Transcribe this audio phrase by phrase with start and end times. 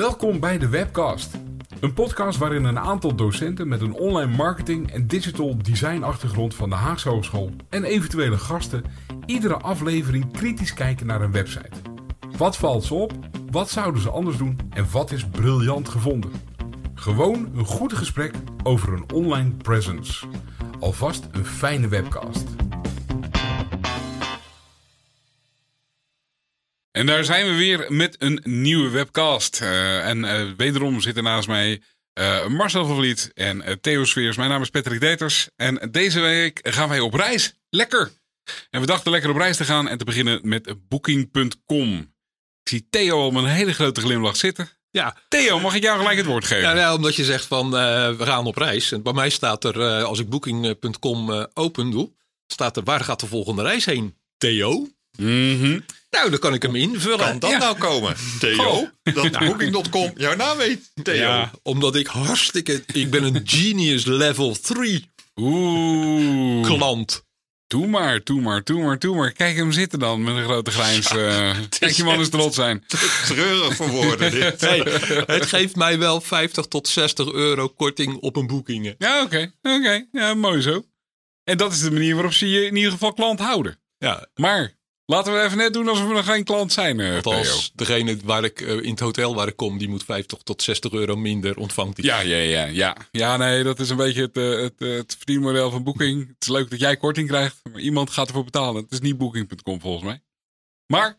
[0.00, 1.38] Welkom bij de Webcast.
[1.80, 6.68] Een podcast waarin een aantal docenten met een online marketing en digital design achtergrond van
[6.68, 8.84] de Haagse Hogeschool en eventuele gasten
[9.26, 11.76] iedere aflevering kritisch kijken naar een website.
[12.36, 13.12] Wat valt ze op?
[13.50, 14.58] Wat zouden ze anders doen?
[14.70, 16.30] En wat is briljant gevonden?
[16.94, 20.26] Gewoon een goed gesprek over een online presence.
[20.78, 22.59] Alvast een fijne webcast.
[27.00, 29.60] En daar zijn we weer met een nieuwe webcast.
[29.62, 31.82] Uh, en uh, wederom zitten naast mij
[32.20, 34.36] uh, Marcel van Vliet en Theo Sfeers.
[34.36, 35.48] Mijn naam is Patrick Deters.
[35.56, 37.54] En deze week gaan wij op reis.
[37.70, 38.10] Lekker!
[38.70, 41.98] En we dachten lekker op reis te gaan en te beginnen met Booking.com.
[42.62, 44.68] Ik zie Theo al met een hele grote glimlach zitten.
[44.90, 45.16] Ja.
[45.28, 46.68] Theo, mag ik jou gelijk het woord geven?
[46.68, 48.92] Ja, nou, omdat je zegt van we gaan op reis.
[48.92, 52.12] En bij mij staat er, als ik Booking.com open doe,
[52.46, 54.16] staat er waar gaat de volgende reis heen?
[54.38, 54.88] Theo?
[55.16, 57.18] Mm nou, dan kan ik hem invullen.
[57.18, 58.16] Kan dat nou komen?
[58.38, 60.90] Theo, dat Booking.com jouw naam weet.
[61.02, 61.14] Theo.
[61.14, 62.82] Ja, omdat ik hartstikke...
[62.92, 66.66] Ik ben een genius level 3 Oeh.
[66.66, 67.28] klant.
[67.70, 69.32] Doe maar, doe maar, doe maar, doe maar.
[69.32, 71.12] Kijk hem zitten dan met een grote grijns.
[71.12, 72.84] Uh, kijk je man eens trots zijn.
[73.26, 74.60] Treurig voor woorden dit.
[74.68, 74.78] Hey,
[75.26, 78.94] het geeft mij wel 50 tot 60 euro korting op een boekingen.
[78.98, 79.52] Ja, oké.
[79.62, 79.76] Okay.
[79.78, 80.84] Oké, ja, mooi zo.
[81.44, 83.80] En dat is de manier waarop ze je in ieder geval klant houden.
[83.98, 84.26] Ja.
[84.34, 84.78] Maar
[85.10, 86.98] Laten we even net doen alsof we nog geen klant zijn.
[86.98, 90.38] Uh, als degene waar ik uh, in het hotel waar ik kom, die moet 50
[90.42, 91.96] tot 60 euro minder ontvangt.
[91.96, 92.04] Die.
[92.04, 92.96] Ja, ja, ja, ja.
[93.10, 96.26] Ja, nee, dat is een beetje het, uh, het, het verdienmodel van Booking.
[96.26, 98.82] Het is leuk dat jij korting krijgt, maar iemand gaat ervoor betalen.
[98.82, 100.22] Het is niet Booking.com volgens mij.
[100.86, 101.18] Maar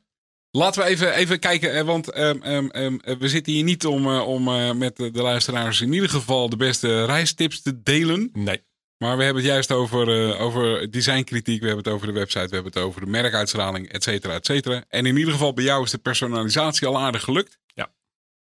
[0.52, 4.44] laten we even, even kijken, want um, um, we zitten hier niet om, om
[4.78, 8.30] met de luisteraars in ieder geval de beste reistips te delen.
[8.34, 8.62] Nee.
[9.02, 11.60] Maar we hebben het juist over, uh, over designkritiek.
[11.62, 12.48] We hebben het over de website.
[12.48, 14.84] We hebben het over de merkuitstraling, et cetera, et cetera.
[14.88, 17.60] En in ieder geval bij jou is de personalisatie al aardig gelukt.
[17.66, 17.92] Ja.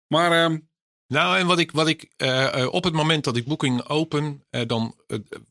[0.07, 0.51] Maar...
[0.51, 0.57] Uh,
[1.07, 4.95] nou, en wat ik, wat ik uh, op het moment dat ik Booking open, dan,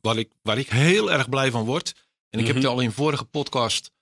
[0.01, 1.89] wat ik, waar ik heel erg blij van word.
[1.89, 2.47] En ik mm -hmm.
[2.47, 3.93] heb het al in vorige podcast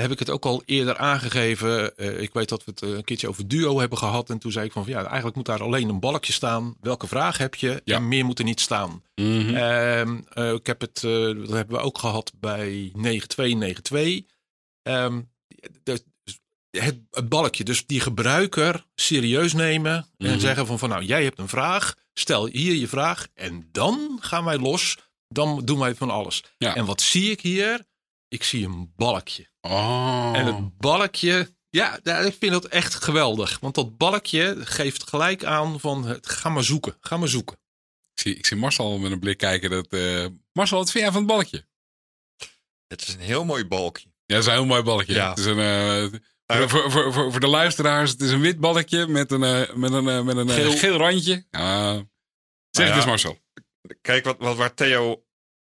[0.00, 1.92] heb ik het ook al eerder aangegeven.
[1.96, 4.30] Uh, ik weet dat we het een keertje over duo hebben gehad.
[4.30, 6.76] En toen zei ik van, ja, eigenlijk moet daar alleen een balkje staan.
[6.80, 7.80] Welke vraag heb je?
[7.84, 7.96] Ja.
[7.96, 9.02] En meer moet er niet staan.
[9.14, 10.24] Mm -hmm.
[10.34, 14.22] uh, ik heb het, uh, dat hebben we ook gehad bij 9292.
[14.82, 15.30] Um,
[15.82, 16.02] de,
[16.70, 19.96] het, het, balkje, dus die gebruiker serieus nemen.
[19.96, 20.26] Mm -hmm.
[20.26, 20.40] En Mhm.
[20.40, 21.94] zeggen van, van, nou, jij hebt een vraag.
[22.14, 23.26] Stel hier je vraag.
[23.34, 24.98] En dan gaan wij los.
[25.28, 26.44] Dan doen wij van alles.
[26.58, 26.74] Ja.
[26.74, 27.88] En wat zie ik hier?
[28.30, 29.48] Ik zie een balkje.
[29.60, 30.32] Oh.
[30.34, 33.58] En het balkje, ja, ik vind dat echt geweldig.
[33.60, 37.56] Want dat balkje geeft gelijk aan van, ga maar zoeken, ga maar zoeken.
[38.14, 39.70] Ik zie, ik zie Marcel met een blik kijken.
[39.70, 41.66] Dat, uh, Marcel, wat vind jij van het balkje?
[42.86, 44.08] Het is een heel mooi balkje.
[44.26, 45.14] Ja, het is een heel mooi balkje.
[45.14, 45.28] Ja.
[45.28, 46.20] Het is een, uh,
[46.68, 49.92] voor, voor, voor, voor, de luisteraars, het is een wit balkje met een, uh, met
[49.92, 50.76] een, met een geel.
[50.76, 51.32] geel randje.
[51.32, 52.06] zeg nou
[52.70, 53.38] ja, het eens, Marcel.
[54.00, 55.24] Kijk, wat, wat, waar Theo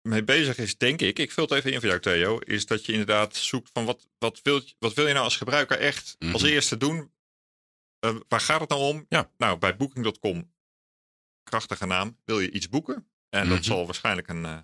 [0.07, 2.85] mee bezig is, denk ik, ik vul het even in voor jou Theo, is dat
[2.85, 6.33] je inderdaad zoekt van wat, wat, wil, wat wil je nou als gebruiker echt Mhm.
[6.33, 7.11] als eerste doen?
[8.05, 9.05] Uh, waar gaat het nou om?
[9.09, 9.31] Ja.
[9.37, 10.53] Nou, bij Booking.com,
[11.43, 13.07] krachtige naam, wil je iets boeken.
[13.29, 13.55] En Mhm.
[13.55, 14.57] dat zal waarschijnlijk een, uh,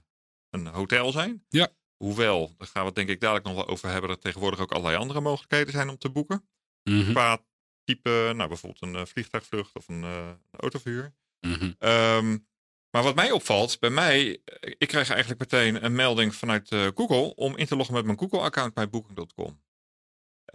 [0.49, 1.45] een hotel zijn.
[1.49, 1.69] Ja.
[1.97, 4.71] Hoewel, daar gaan we het denk ik dadelijk nog wel over hebben, dat tegenwoordig ook
[4.71, 6.49] allerlei andere mogelijkheden zijn om te boeken.
[6.83, 7.11] Mm -hmm.
[7.13, 7.43] Qua
[7.83, 11.13] type, nou bijvoorbeeld een uh, vliegtuigvlucht of een, een autoverhuur.
[11.39, 11.75] -hmm.
[11.79, 12.47] um,
[12.93, 14.41] maar wat mij opvalt, bij mij,
[14.77, 18.19] ik krijg eigenlijk meteen een melding vanuit uh, Google om in te loggen met mijn
[18.19, 19.61] Google-account bij Booking.com.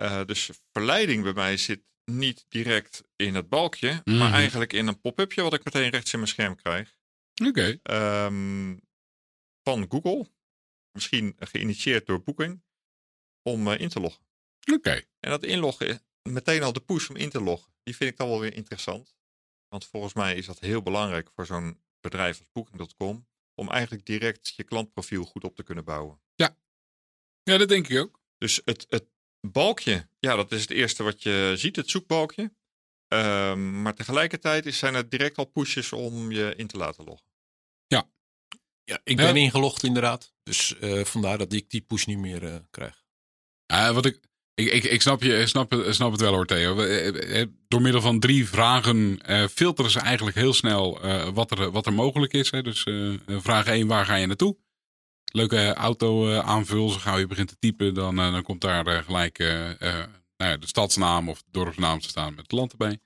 [0.01, 4.11] Uh, dus verleiding bij mij zit niet direct in het balkje, mm Mhm.
[4.11, 4.19] -hmm.
[4.19, 6.99] maar eigenlijk in een pop-upje wat ik meteen rechts in mijn scherm krijg.
[7.45, 7.79] Oké.
[7.83, 8.25] Okay.
[8.27, 8.81] Um,
[9.63, 10.31] van Google,
[10.93, 12.63] misschien geïnitieerd door Booking,
[13.43, 14.27] om uh, in te loggen.
[14.61, 14.75] Oké.
[14.75, 15.07] Okay.
[15.21, 18.29] En dat inloggen, meteen al de push om in te loggen, die vind ik dan
[18.29, 19.17] wel weer interessant.
[19.69, 24.53] Want volgens mij is dat heel belangrijk voor zo'n bedrijf als Booking.com om eigenlijk direct
[24.57, 26.21] je klantprofiel goed op te kunnen bouwen.
[26.35, 26.57] Ja,
[27.43, 28.21] ja dat denk ik ook.
[28.39, 29.07] Dus het, het
[29.41, 32.53] balkje, ja, dat is het eerste wat je ziet, het zoekbalkje.
[33.09, 37.33] Um, maar tegelijkertijd is, zijn er direct al pushes om je in te laten loggen.
[37.87, 38.11] Ja.
[38.85, 39.35] Ja, ik ben ja.
[39.35, 40.35] ingelogd inderdaad.
[40.43, 43.05] Dus uh, vandaar dat ik die push niet meer uh, krijg.
[43.73, 44.28] Uh, wat ik,
[44.59, 46.81] ik, ik, ik, snap je, snap, snap het wel hoor Theo.
[46.81, 51.01] Eh, Door middel van drie vragen uh, filteren ze eigenlijk heel snel
[51.33, 52.51] wat, er, wat er mogelijk is.
[52.51, 52.63] Hè.
[52.63, 52.87] Dus
[53.27, 54.57] vraag 1, waar ga je naartoe?
[55.33, 59.39] Leuke auto aanvul, zo gauw je begint te typen, dan, dan komt daar gelijk
[60.37, 62.99] nou ja, de stadsnaam of de dorpsnaam te staan met het land erbij.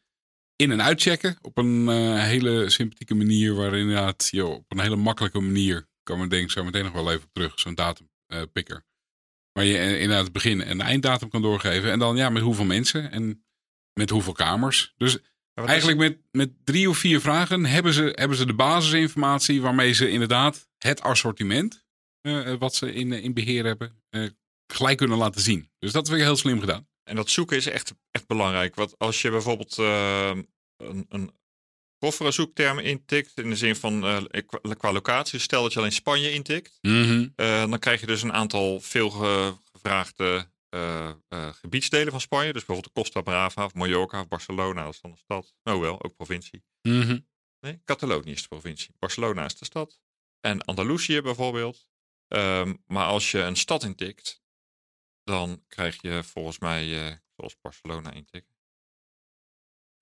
[0.57, 1.89] In- en uitchecken op een
[2.19, 6.51] hele sympathieke manier, waarin inderdaad joh, op een hele makkelijke manier, kan men denk ik
[6.51, 8.85] zo meteen nog wel even terug, zo'n datumpicker.
[9.53, 11.91] Waar je inderdaad het begin- en einddatum kan doorgeven.
[11.91, 13.45] En dan ja, met hoeveel mensen en
[13.93, 14.95] met hoeveel kamers.
[14.97, 15.21] Dus is-
[15.55, 20.11] Eigenlijk met, met drie of vier vragen hebben ze, hebben ze de basisinformatie waarmee ze
[20.11, 21.85] inderdaad het assortiment
[22.21, 24.27] eh, wat ze in, in beheer hebben eh,
[24.73, 25.71] gelijk kunnen laten zien.
[25.79, 26.89] Dus dat vind ik heel slim gedaan.
[27.05, 28.75] En dat zoeken is echt, echt belangrijk.
[28.75, 30.37] Want als je bijvoorbeeld eh,
[30.77, 31.33] een, een
[32.03, 35.93] koffere zoekterm intikt, in de zin van eh, qua, qua locatie, stel dat je alleen
[35.93, 37.29] Spanje intikt, Mhm.
[37.37, 41.13] eh, dan krijg je dus een aantal veel ge- gevraagde eh,
[41.53, 42.53] gebiedsdelen van Spanje.
[42.53, 45.55] Dus bijvoorbeeld de Costa Brava of Mallorca of Barcelona, dat is dan een stad.
[45.63, 46.65] Oh wel, ook provincie.
[46.83, 47.19] Mhm.
[47.61, 48.95] Nee, Catalonië is de provincie.
[48.99, 49.99] Barcelona is de stad.
[50.41, 51.89] En Andalusië bijvoorbeeld.
[52.29, 54.43] Ehm, maar als je een stad intikt,
[55.25, 56.85] dan krijg je volgens mij,
[57.37, 58.52] zoals Barcelona intikken,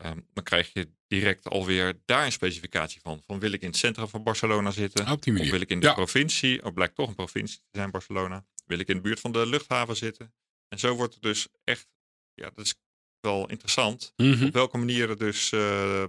[0.01, 3.23] ehm, dan krijg je direct alweer daar een specificatie van.
[3.27, 5.07] Van wil ik in het centrum van Barcelona zitten?
[5.41, 5.95] Of wil ik in de Ja.
[5.95, 6.65] provincie?
[6.65, 8.45] Of blijkt toch een provincie te zijn, Barcelona.
[8.67, 10.35] Wil ik in de buurt van de luchthaven zitten?
[10.69, 11.89] En zo wordt het dus echt,
[12.35, 12.75] ja, dat is
[13.21, 14.45] wel interessant Mhm.
[14.47, 16.09] op welke manier er dus eh, eh,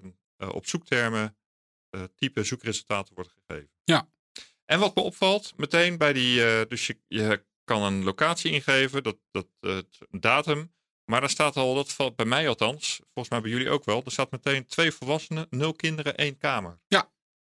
[0.51, 1.35] op zoektermen
[1.89, 3.69] eh, type zoekresultaten worden gegeven.
[3.83, 4.09] Ja.
[4.65, 9.17] En wat me opvalt, meteen bij die, dus je, je kan een locatie ingeven, dat,
[9.31, 9.85] dat, een
[10.19, 10.73] datum,
[11.11, 14.01] maar dan staat al, dat valt bij mij althans, volgens mij bij jullie ook wel,
[14.05, 16.79] er staat meteen twee volwassenen, nul kinderen, één kamer.
[16.87, 17.11] Ja.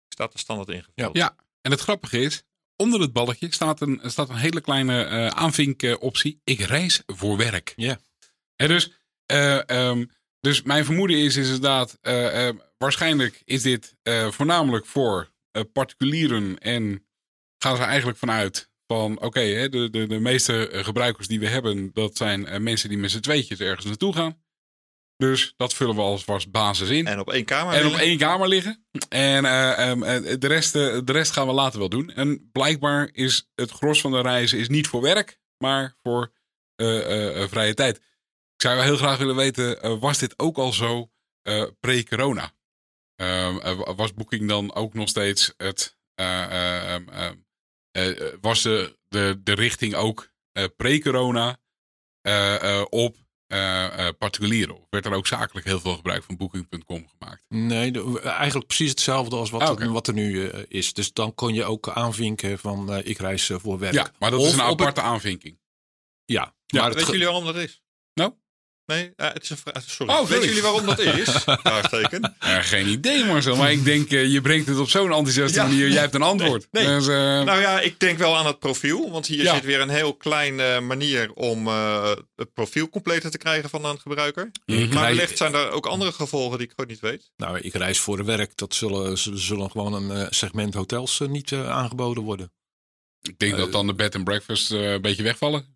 [0.08, 1.16] Staat er standaard ingevuld.
[1.16, 1.36] Ja.
[1.60, 2.42] En het grappige is,
[2.76, 6.40] onder het balkje staat een, staat een hele kleine eh aanvinkoptie.
[6.44, 7.72] Ik reis voor werk.
[7.76, 7.98] Ja.
[8.56, 8.92] Hè, dus,
[9.26, 10.04] eh, ehm,
[10.40, 15.62] dus mijn vermoeden is, is inderdaad, eh, eh, waarschijnlijk is dit eh, voornamelijk voor eh,
[15.72, 17.06] particulieren en
[17.58, 21.90] gaan ze eigenlijk vanuit van, oké, de, de, de meeste eh, gebruikers die we hebben,
[21.92, 24.42] dat zijn eh, mensen die met z'n tweetjes ergens naartoe gaan.
[25.16, 27.06] Dus dat vullen we als vast basis in.
[27.06, 27.74] En op één kamer.
[27.74, 28.06] En op willen?
[28.06, 28.86] één kamer liggen.
[29.08, 32.10] En eh, ehm, eh, de, rest, de rest gaan we later wel doen.
[32.10, 36.32] En blijkbaar is het gros van de reizen is niet voor werk, maar voor
[37.48, 37.96] vrije tijd.
[37.96, 41.10] Ik zou heel graag willen weten, was dit ook al zo
[41.80, 42.54] pre-corona?
[43.16, 45.96] Ehm, eh, was Booking dan ook nog steeds het...
[48.40, 51.58] was de, de, de richting ook eh, pre-corona
[52.20, 54.76] eh, eh, op eh, eh, particulieren?
[54.80, 57.42] Of werd er ook zakelijk heel veel gebruik van Booking.com gemaakt?
[57.48, 60.92] Nee, de- eigenlijk precies hetzelfde als wat, Ah, er- wat er nu eh, is.
[60.92, 63.94] Dus dan kon je ook aanvinken van eh, ik reis eh, voor werk.
[63.94, 65.58] Ja, maar dat Of is een het- aparte aanvinking.
[66.24, 67.82] Ja, Ja, maar ge- jullie waarom dat is?
[68.14, 68.34] Nou?
[68.86, 69.82] Nee, eh, het is een vraag.
[69.86, 70.12] Sorry.
[70.14, 70.28] Oh.
[70.28, 71.28] Weten jullie waarom dat is?
[71.62, 72.34] Vraagteken.
[72.38, 73.56] Geen idee, Marcel.
[73.56, 75.66] Maar ik denk, eh, je brengt het op zo'n enthousiaste Ja.
[75.66, 75.88] manier.
[75.90, 76.66] Jij hebt een antwoord.
[76.70, 76.94] Nee, nee.
[76.96, 79.10] Dus, eh, Nou ja, ik denk wel aan het profiel.
[79.10, 79.54] Want hier Ja.
[79.54, 83.98] zit weer een heel kleine manier om eh, het profiel completer te krijgen van een
[84.00, 84.50] gebruiker.
[84.64, 87.30] ik Maar rij- wellicht zijn er ook andere gevolgen die ik gewoon niet weet.
[87.36, 88.56] Nou, ik reis voor werk.
[88.56, 92.52] Dat zullen, zullen, gewoon een segment hotels niet aangeboden worden.
[93.22, 95.73] ik denk dat dan de bed and breakfast eh, een beetje wegvallen.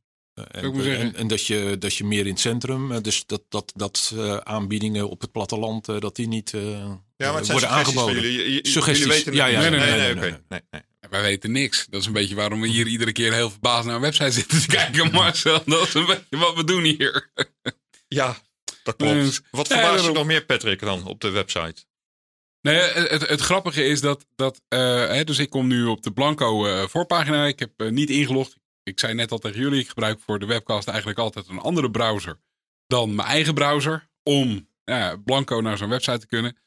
[0.50, 3.26] Eh, ik En, en, en dat, je, dat je meer in het centrum, eh, dus
[3.26, 6.58] dat, dat, dat eh, aanbiedingen op het platteland, eh, dat die niet Ja,
[7.16, 8.14] maar het zijn worden aangeboden.
[8.14, 8.32] jullie.
[8.32, 9.04] Je- je- Suggesties.
[9.06, 10.20] Jullie weten Ja, ja, nee, nee, nee, nee, nee, oké.
[10.20, 10.38] nee.
[10.48, 11.10] Nee, nee.
[11.10, 11.86] Wij weten niks.
[11.90, 14.60] Dat is een beetje waarom we hier iedere keer heel verbaasd naar een website zitten
[14.60, 15.62] te kijken, Marcel.
[15.66, 17.30] Dat is een beetje wat we doen hier.
[18.08, 18.36] Ja,
[18.82, 19.12] dat klopt.
[19.14, 21.84] Dus- Wat Ja, verbaast je nog meer, Patrick, dan op de website?
[22.60, 26.02] Nee, het, het, het grappige is dat, dat eh, hè, dus ik kom nu op
[26.02, 27.46] de Blanco eh, voorpagina.
[27.46, 28.56] Ik heb niet ingelogd.
[28.88, 31.90] Ik zei net al tegen jullie, ik gebruik voor de webcast eigenlijk altijd een andere
[31.90, 32.40] browser
[32.86, 34.08] dan mijn eigen browser.
[34.22, 36.58] Om ja, Blanco naar zo'n website te kunnen.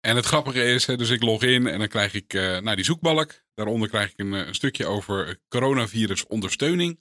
[0.00, 2.84] En het grappige is, dus ik log in en dan krijg ik eh naar die
[2.84, 3.42] zoekbalk.
[3.54, 7.00] Daaronder krijg ik een, eh, een stukje over coronavirus ondersteuning.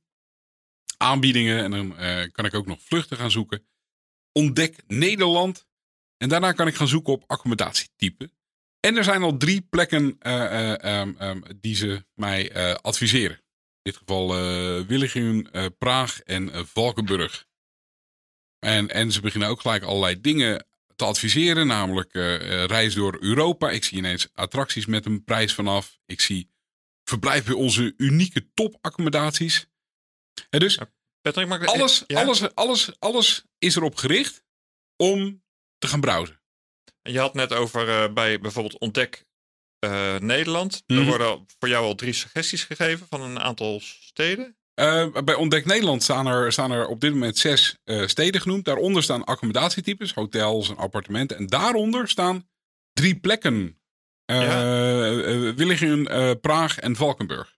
[0.98, 3.68] Aanbiedingen en dan eh, kan ik ook nog vluchten gaan zoeken.
[4.32, 5.68] Ontdek Nederland.
[6.18, 8.30] En daarna kan ik gaan zoeken op accommodatietype.
[8.80, 13.42] En er zijn al drie plekken eh, eh, ehm, ehm, die ze mij eh, adviseren.
[13.88, 14.38] In dit geval
[15.52, 17.46] eh, Praag en eh, Valkenburg.
[18.60, 20.66] En, en ze beginnen ook gelijk allerlei dingen
[20.96, 21.68] te adviseren.
[21.68, 22.14] Namelijk
[22.68, 23.70] reis door Europa.
[23.70, 26.00] Ik zie ineens attracties met een prijs vanaf.
[26.06, 26.52] Ik zie
[27.04, 29.68] verblijf bij onze unieke topaccommodaties.
[30.50, 30.80] En dus
[31.22, 32.22] Patrick, mag ik alles, Ja?
[32.22, 34.44] alles, alles, alles is erop gericht
[34.96, 35.44] om
[35.78, 36.42] te gaan browsen.
[37.02, 39.27] Je had net over bij bijvoorbeeld Ontdek
[39.80, 40.84] eh, Nederland.
[40.88, 41.00] Mhm.
[41.00, 44.58] Er worden voor jou al drie suggesties gegeven van een aantal steden.
[44.74, 48.66] Eh, bij Ontdek Nederland staan er, staan er op dit moment zes eh, steden genoemd.
[48.66, 51.38] Daaronder staan accommodatietypes, hotels en appartementen.
[51.38, 52.50] En daaronder staan
[52.94, 53.82] drie plekken.
[54.26, 56.34] Eh Ja.
[56.36, 57.58] Praag en Valkenburg.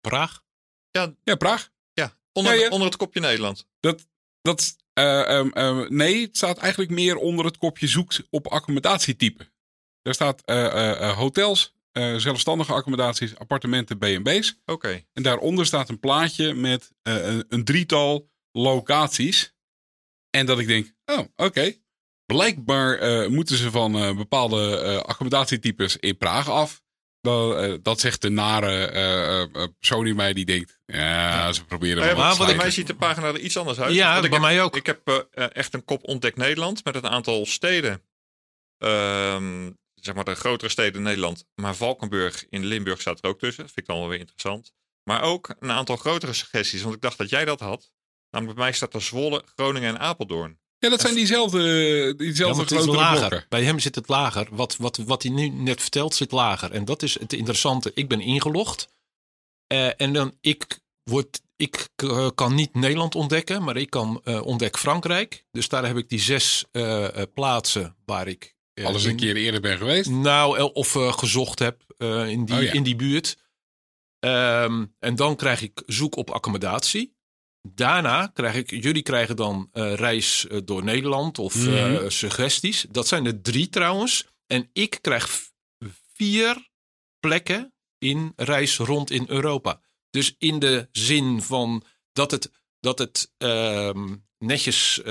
[0.00, 0.42] Praag?
[0.90, 1.70] Ja, Praag.
[1.92, 2.68] Ja, onder, Ja, ja.
[2.68, 3.66] onder het kopje Nederland.
[3.80, 4.06] Dat,
[4.42, 9.52] dat, eh, ehm, ehm, nee, het staat eigenlijk meer onder het kopje zoekt op accommodatietype.
[10.04, 14.60] Daar staat eh, eh, eh, hotels, eh, zelfstandige accommodaties, appartementen, B&B's.
[14.64, 15.04] Oké.
[15.12, 19.54] En daaronder staat een plaatje met eh, een, een drietal locaties.
[20.30, 21.72] En dat ik denk, oh, oké.
[22.26, 26.82] blijkbaar eh, moeten ze van eh, bepaalde eh, accommodatietypes in Praag af.
[27.20, 31.64] Dat, eh, dat zegt de nare eh, eh, persoon in mij die denkt, ja, ze
[31.64, 33.78] proberen Maar ja, wel maar wat te bij mij ziet de pagina er iets anders
[33.80, 33.94] uit.
[33.94, 34.76] Ja, Want ik bij heb- mij ook.
[34.76, 35.08] Ik heb
[35.52, 38.02] echt een kop ontdekt Nederland met een aantal steden.
[38.78, 39.70] Ehm,
[40.04, 41.44] zeg maar de grotere steden in Nederland.
[41.54, 43.64] Maar Valkenburg in Limburg staat er ook tussen.
[43.64, 44.72] Dat vind ik dan wel weer interessant.
[45.02, 46.82] Maar ook een aantal grotere suggesties.
[46.82, 47.92] Want ik dacht dat jij dat had.
[48.30, 50.58] Namelijk bij mij staat er Zwolle, Groningen en Apeldoorn.
[50.78, 53.18] Ja, dat zijn diezelfde, Ja, diezelfde maar het is grotere lager.
[53.28, 53.46] blokken.
[53.48, 54.48] Bij hem zit het lager.
[54.50, 56.70] Wat, wat, wat hij nu net vertelt zit lager.
[56.72, 57.90] En dat is het interessante.
[57.94, 58.88] Ik ben ingelogd.
[59.66, 64.42] Eh, en dan ik, word, ik eh, kan niet Nederland ontdekken, maar ik kan eh
[64.46, 65.44] ontdek Frankrijk.
[65.50, 69.60] Dus daar heb ik die zes eh, eh, plaatsen waar ik Alles een keer eerder
[69.60, 70.10] ben geweest.
[70.10, 72.72] Nou, of eh, gezocht heb eh, in, die, Oh ja.
[72.72, 73.36] in die buurt.
[74.18, 77.16] Ehm, en dan krijg ik zoek op accommodatie.
[77.68, 82.08] Daarna krijg ik, jullie krijgen dan eh, reis door Nederland of Mhm.
[82.08, 82.86] suggesties.
[82.90, 84.26] Dat zijn er drie trouwens.
[84.46, 85.50] En ik krijg
[86.14, 86.68] vier
[87.20, 89.80] plekken in reis rond in Europa.
[90.10, 92.50] Dus in de zin van dat het,
[92.80, 95.02] dat het ehm, netjes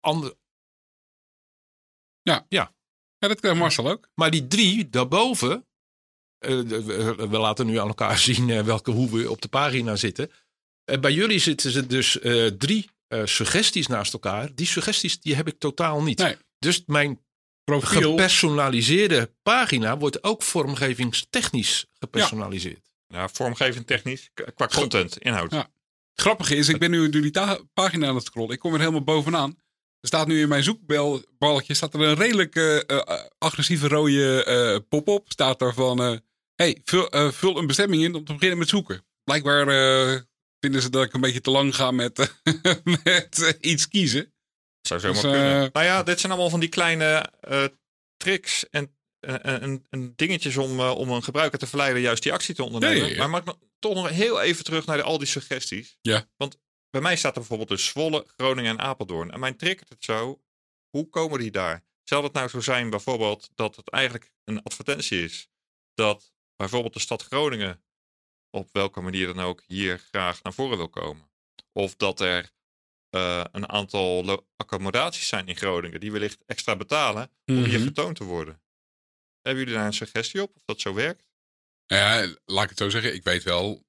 [0.00, 0.34] ander,
[2.48, 4.08] Ja, dat krijgt Marcel ook.
[4.14, 5.66] Maar die drie daarboven.
[6.38, 9.96] eh, we, we laten nu aan elkaar zien eh, welke, hoe we op de pagina
[9.96, 10.30] zitten.
[10.84, 14.54] Eh, bij jullie zitten ze dus eh, drie eh, suggesties naast elkaar.
[14.54, 16.18] Die suggesties die heb ik totaal niet.
[16.18, 16.36] Nee.
[16.58, 17.20] Dus mijn
[17.64, 18.10] Profiel.
[18.10, 22.94] gepersonaliseerde pagina wordt ook vormgevingstechnisch gepersonaliseerd.
[23.08, 24.30] Nou, vormgeving technisch.
[24.54, 25.50] Qua content, inhoud.
[25.50, 25.68] Ja.
[26.14, 28.54] Grappig is, ik ben nu door die pagina aan het scrollen.
[28.54, 29.56] Ik kom er helemaal bovenaan.
[30.00, 34.78] Er staat nu in mijn zoekbalkje staat er een redelijk eh, eh, agressieve rode eh,
[34.88, 35.24] pop-up.
[35.32, 36.16] Staat er van, eh,
[36.54, 39.06] hey, vul, eh, vul een bestemming in om te beginnen met zoeken.
[39.24, 40.20] Blijkbaar eh,
[40.60, 42.34] vinden ze dat ik een beetje te lang ga met,
[43.04, 44.32] met iets kiezen.
[44.80, 45.70] Zou zomaar Dus, kunnen.
[45.72, 47.64] nou ja, dit zijn allemaal van die kleine eh,
[48.16, 52.32] tricks en, en, en, en dingetjes om, eh, om een gebruiker te verleiden juist die
[52.32, 52.96] actie te ondernemen.
[52.96, 53.18] Ja, ja, ja.
[53.18, 55.98] Maar mag ik nog- toch nog heel even terug naar de, al die suggesties.
[56.02, 56.26] Ja.
[56.36, 56.58] Want
[56.96, 59.30] bij mij staat er bijvoorbeeld dus Zwolle, Groningen en Apeldoorn.
[59.30, 60.42] En mijn triggert het zo,
[60.90, 61.84] hoe komen die daar?
[62.04, 65.48] Zal het nou zo zijn bijvoorbeeld dat het eigenlijk een advertentie is
[65.94, 67.82] dat bijvoorbeeld de stad Groningen
[68.50, 71.30] op welke manier dan ook hier graag naar voren wil komen?
[71.72, 72.50] Of dat er
[73.10, 77.86] eh, een aantal accommodaties zijn in Groningen die wellicht extra betalen om hier Mhm.
[77.86, 78.62] getoond te worden.
[79.42, 81.25] Hebben jullie daar een suggestie op of dat zo werkt?
[81.86, 83.14] Ja, laat ik het zo zeggen.
[83.14, 83.84] Ik weet wel,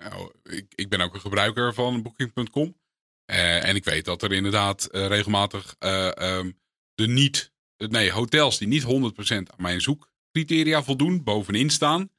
[0.00, 2.76] nou, ik, ik ben ook een gebruiker van Booking.com.
[3.24, 6.50] Eh, en ik weet dat er inderdaad regelmatig eh, ehm,
[6.94, 8.86] de niet, nee, hotels die niet 100%
[9.28, 12.10] aan mijn zoekcriteria voldoen, bovenin staan.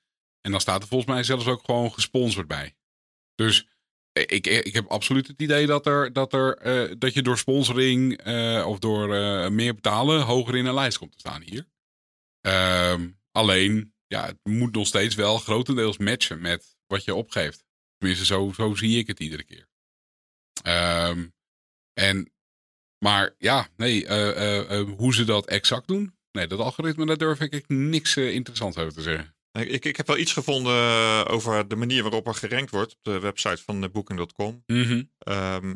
[0.41, 2.75] En dan staat er volgens mij zelfs ook gewoon gesponsord bij.
[3.35, 3.67] Dus
[4.11, 8.25] ik, ik heb absoluut het idee dat, er, dat, er, dat je door sponsoring
[8.65, 9.07] of door
[9.51, 11.67] meer betalen hoger in een lijst komt te staan hier.
[12.41, 17.63] Ehm, alleen, ja, het moet nog steeds wel grotendeels matchen met wat je opgeeft.
[17.97, 19.67] Tenminste, zo, zo zie ik het iedere keer.
[20.63, 21.27] Ehm,
[21.93, 22.31] en,
[22.97, 27.17] maar ja, nee, eh, eh, eh, hoe ze dat exact doen, nee, dat algoritme, daar
[27.17, 29.33] durf ik niks interessants over te zeggen.
[29.51, 33.19] Ik, ik, heb wel iets gevonden over de manier waarop er gerankt wordt op de
[33.19, 34.63] website van Booking.com.
[34.65, 35.03] Mhm.
[35.17, 35.75] Ehm,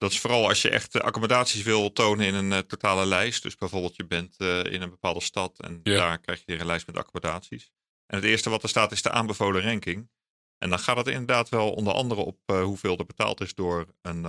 [0.00, 3.42] dat is vooral als je echt eh, accommodaties wil tonen in een eh, totale lijst.
[3.42, 6.66] Dus bijvoorbeeld je bent eh, in een bepaalde stad en daar krijg je weer een
[6.66, 7.70] lijst met accommodaties.
[8.06, 10.10] En het eerste wat er staat is de aanbevolen ranking.
[10.58, 14.26] En dan gaat het inderdaad wel onder andere op hoeveel er betaald is door een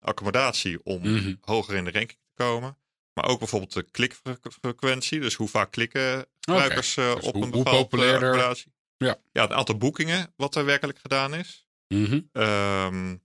[0.00, 1.34] accommodatie om Mhm.
[1.40, 2.78] hoger in de ranking te komen.
[3.12, 5.20] Maar ook bijvoorbeeld de klikfrequentie.
[5.20, 7.78] Dus hoe vaak klikken gebruikers Dus op hoe- een bepaalde
[8.16, 8.72] accommodatie.
[8.96, 9.18] Ja.
[9.32, 11.66] ja, het aantal boekingen wat er werkelijk gedaan is.
[12.32, 13.16] Ehm,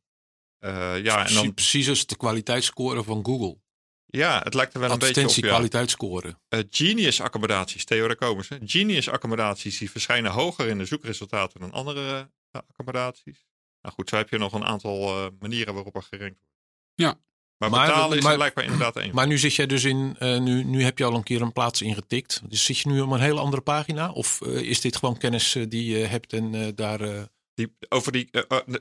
[0.63, 3.57] eh, ja, en dan, Precies als de kwaliteitsscore van Google.
[4.05, 5.17] ja, het lijkt er wel een beetje op.
[5.17, 5.49] Advertentie Ja.
[5.49, 6.37] kwaliteitsscore.
[6.49, 8.59] Eh, Genius accommodaties, Theo, daar komen ze.
[8.65, 13.45] Genius accommodaties die verschijnen hoger in de zoekresultaten dan andere eh, accommodaties.
[13.81, 16.55] Nou goed, zo heb je nog een aantal manieren waarop er gerankt wordt.
[16.95, 17.19] Ja.
[17.57, 19.13] Maar, Maar- betalen is maar- blijkbaar inderdaad één.
[19.15, 21.81] Maar nu zit jij dus in, nu, nu heb je al een keer een plaats
[21.81, 22.41] ingetikt.
[22.49, 24.11] Dus zit je nu op een hele andere pagina?
[24.11, 27.27] Of is dit gewoon kennis die je hebt en daar...
[27.53, 28.29] Die, over die,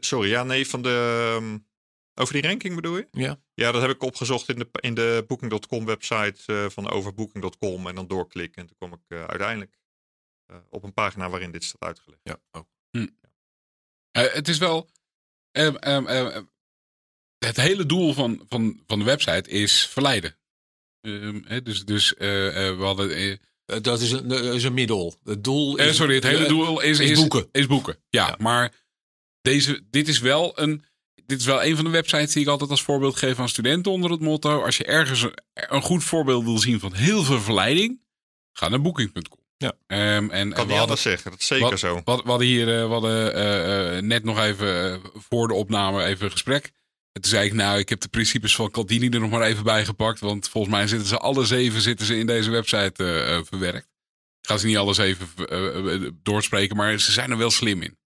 [0.01, 1.59] sorry, ja, nee, van de, ehm,
[2.15, 3.07] over die ranking bedoel je?
[3.11, 3.41] ja?
[3.55, 7.95] Ja, dat heb ik opgezocht in de, in de Booking.com website eh, van overbooking.com en
[7.95, 8.63] dan doorklikken.
[8.63, 9.79] En toen kwam ik eh, uiteindelijk
[10.47, 12.21] eh, op een pagina waarin dit staat uitgelegd.
[12.25, 12.69] Ja, ook.
[14.11, 14.91] Eh, het is wel.
[15.51, 16.45] ehm, ehm, ehm,
[17.39, 20.37] het hele doel van, van, van de website is verleiden.
[21.01, 23.41] Ehm, hè, dus dus eh, eh, we hadden.
[23.83, 25.15] dat is een, is een middel.
[25.25, 25.97] Het doel is...
[25.97, 27.49] sorry, het hele doel is, is is boeken.
[27.53, 27.97] Is boeken.
[28.09, 28.37] Ja, Ja.
[28.39, 28.75] maar
[29.41, 30.85] deze, dit is wel een.
[31.27, 33.93] Dit is wel een van de websites die ik altijd als voorbeeld geef aan studenten
[33.93, 34.63] onder het motto.
[34.65, 38.01] Als je ergens een, een goed voorbeeld wil zien van heel veel verleiding,
[38.53, 39.41] ga naar booking.com.
[39.57, 39.73] Ja.
[39.87, 42.01] Ehm, en, en Kan we niet hadden- anders zeggen, dat is zeker wat, zo.
[42.05, 46.05] Wat, we hadden hier eh, we hadden, eh, eh, net nog even voor de opname
[46.05, 46.65] even een gesprek.
[47.13, 49.65] En toen zei ik, nou, ik heb de principes van Caldini er nog maar even
[49.65, 50.21] bij gepakt.
[50.21, 53.89] Want volgens mij zitten ze alle zeven zitten ze in deze website verwerkt.
[54.41, 55.29] Ik ga ze niet alles even
[56.23, 57.97] doorspreken, maar ze zijn er wel slim in.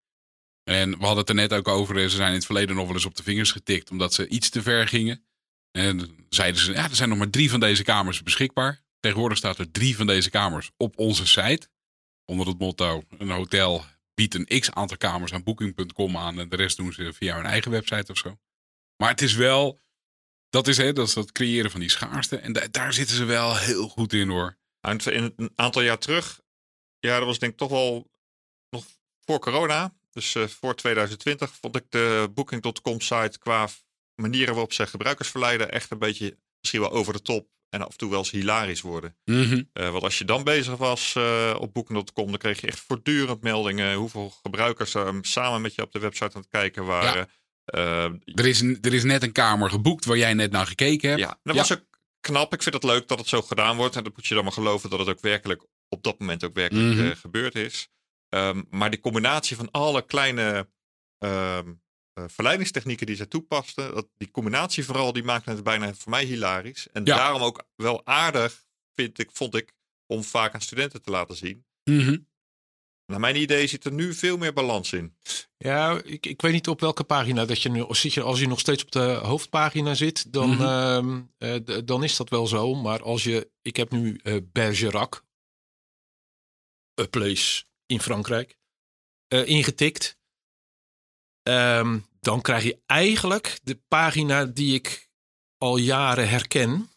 [0.69, 1.97] En we hadden het er net ook over.
[1.97, 3.91] eh, Ze zijn in het verleden nog wel eens op de vingers getikt.
[3.91, 5.25] Omdat ze iets te ver gingen.
[5.71, 8.83] En zeiden ze, ja, er zijn nog maar drie van deze kamers beschikbaar.
[9.01, 11.69] Tegenwoordig staat er drie van deze kamers op onze site.
[12.25, 16.41] Onder het motto, een hotel biedt een x aantal kamers aan booking.com aan.
[16.41, 18.39] En de rest doen ze via hun eigen website of zo.
[18.97, 19.81] Maar het is wel,
[20.49, 22.37] dat is, hè, dat, is dat creëren van die schaarste.
[22.37, 24.57] En da- daar zitten ze wel heel goed in hoor.
[25.05, 26.41] In een aantal jaar terug,
[26.99, 28.11] ja, dat was denk ik toch wel
[28.71, 28.85] nog
[29.25, 29.95] voor corona.
[30.17, 33.69] Dus eh, voor 2020 vond ik de Booking.com site qua
[34.15, 37.49] manieren waarop ze gebruikers verleiden echt een beetje misschien wel over de top.
[37.69, 39.17] En af en toe wel eens hilarisch worden.
[39.25, 43.43] Eh, want als je dan bezig was eh, op Booking.com, dan kreeg je echt voortdurend
[43.43, 47.29] meldingen hoeveel gebruikers er samen met je op de website aan het kijken waren.
[47.65, 48.05] Eh,
[48.35, 51.21] Er, is, er is net een kamer geboekt waar jij net naar gekeken hebt.
[51.21, 51.61] ja, dat Ja.
[51.61, 51.85] was ook
[52.21, 52.53] knap.
[52.55, 53.97] Ik vind het leuk dat het zo gedaan wordt.
[53.97, 56.55] En dat moet je dan maar geloven dat het ook werkelijk op dat moment ook
[56.55, 57.15] werkelijk Mhm.
[57.17, 57.89] gebeurd is.
[58.29, 60.69] Ehm, maar die combinatie van alle kleine
[61.19, 61.75] ehm,
[62.13, 66.25] eh, verleidingstechnieken die zij toepasten, dat, die combinatie vooral, die maakt het bijna voor mij
[66.25, 66.89] hilarisch.
[66.93, 67.17] En Ja.
[67.17, 68.65] daarom ook wel aardig,
[68.95, 69.73] vind ik, vond ik,
[70.07, 71.67] om vaak aan studenten te laten zien.
[71.85, 72.19] Mhm.
[73.07, 75.17] Naar mijn idee zit er nu veel meer balans in.
[75.57, 78.13] Ja, ik, ik weet niet op welke pagina dat je nu zit.
[78.13, 80.63] Je, als je nog steeds op de hoofdpagina zit, dan, Mhm.
[80.63, 82.75] ehm, eh, dan is dat wel zo.
[82.75, 85.25] Maar als je, ik heb nu eh Bergerac,
[87.01, 88.57] a place in Frankrijk,
[89.29, 90.17] eh, ingetikt.
[91.43, 95.09] Ehm, dan krijg je eigenlijk de pagina die ik
[95.59, 96.91] al jaren herken.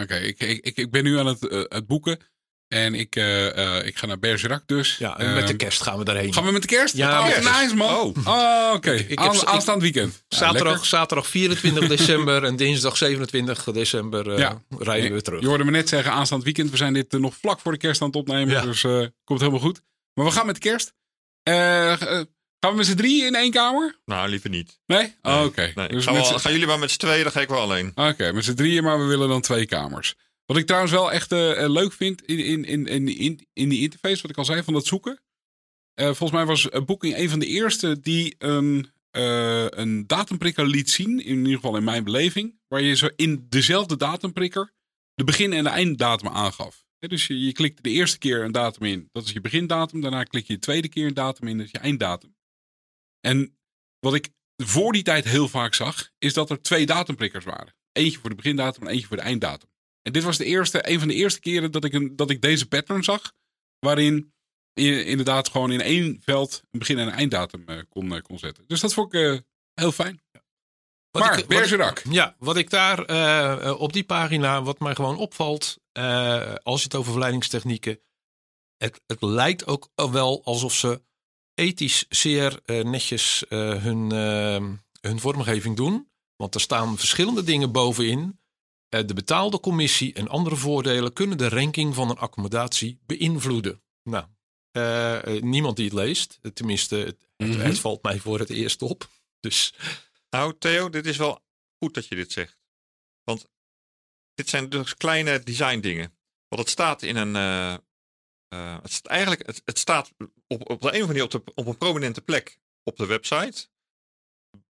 [0.00, 2.18] Oké, ik, ik, ik, ik ben nu aan het, eh, het boeken.
[2.68, 4.96] En ik, eh, ik ga naar Bergerac dus.
[4.96, 6.32] Ja, en met de Ehm, kerst gaan we daarheen.
[6.32, 6.96] Gaan we met de kerst?
[6.96, 7.60] Ja, oh, kerst.
[7.60, 7.94] nice man.
[7.94, 8.26] Oh.
[8.26, 9.06] Oh, oké.
[9.44, 10.24] Aanstaand weekend.
[10.28, 10.86] Ja, Zaterdag, lekker.
[10.86, 14.62] zaterdag 24 december en dinsdag 27 december Ja.
[14.78, 15.40] rijden we terug.
[15.40, 16.70] Je hoorde me net zeggen, aanstaand weekend.
[16.70, 18.54] We zijn dit nog vlak voor de kerst aan het opnemen.
[18.54, 18.62] Ja.
[18.62, 18.80] Dus
[19.24, 19.82] komt helemaal goed.
[20.18, 20.94] Maar we gaan met kerst.
[21.42, 21.98] Eh, eh,
[22.60, 23.98] gaan we met z'n drieën in één kamer?
[24.04, 24.80] Nou, liever niet.
[24.86, 25.14] Nee?
[25.22, 25.72] Oh, oké.
[25.74, 25.88] Nee.
[25.88, 27.92] Dus Gaan, jullie maar met z'n tweeën, dan ga ik wel alleen.
[27.94, 30.14] Oké, met z'n drieën, maar we willen dan twee kamers.
[30.46, 33.80] Wat ik trouwens wel echt eh, leuk vind in, in, in, in, in, in die
[33.80, 35.20] interface, wat ik al zei, van dat zoeken.
[35.94, 41.24] Volgens mij was Booking een van de eerste die een, een datumprikker liet zien.
[41.24, 42.58] In ieder geval in mijn beleving.
[42.68, 44.72] Waar je zo in dezelfde datumprikker
[45.14, 46.86] de begin- en de einddatum aangaf.
[46.98, 50.00] Dus je, je klikt de eerste keer een datum in, dat is je begindatum.
[50.00, 52.36] Daarna klik je de tweede keer een datum in, dat is je einddatum.
[53.20, 53.58] En
[53.98, 57.74] wat ik voor die tijd heel vaak zag, is dat er twee datumprikkers waren.
[57.92, 59.68] Eentje voor de begindatum en eentje voor de einddatum.
[60.02, 62.40] En dit was de eerste, een van de eerste keren dat ik, een, dat ik
[62.42, 63.32] deze pattern zag.
[63.78, 64.32] Waarin
[64.72, 68.38] je inderdaad gewoon in één veld een begin- en een einddatum eh, kon, eh, kon
[68.38, 68.64] zetten.
[68.66, 69.38] Dus dat vond ik eh,
[69.74, 70.22] heel fijn.
[71.10, 72.02] Wat maar, ik- wat ik- Bergerac.
[72.10, 72.98] Ja, wat ik daar
[73.78, 78.00] op die pagina, wat mij gewoon opvalt, eh, als je het over verleidingstechnieken,
[78.76, 81.02] het, het lijkt ook wel alsof ze
[81.54, 84.68] ethisch zeer eh, netjes eh, hun, eh,
[85.00, 86.10] hun vormgeving doen.
[86.36, 88.40] Want er staan verschillende dingen bovenin.
[88.88, 93.82] De betaalde commissie en andere voordelen kunnen de ranking van een accommodatie beïnvloeden.
[94.02, 94.26] Nou,
[95.40, 97.60] niemand die het leest, tenminste, het, Mhm.
[97.60, 99.08] het valt mij voor het eerst op.
[99.40, 99.74] Dus
[100.30, 101.40] Nou, Theo, dit is wel
[101.78, 102.58] goed dat je dit zegt.
[103.24, 103.48] Want
[104.38, 106.16] dit zijn dus kleine design dingen.
[106.48, 107.36] Want het staat in een.
[108.48, 110.12] eh, het staat eigenlijk, het, het staat
[110.46, 113.06] op, op de een of andere manier op, de, op een prominente plek op de
[113.06, 113.68] website.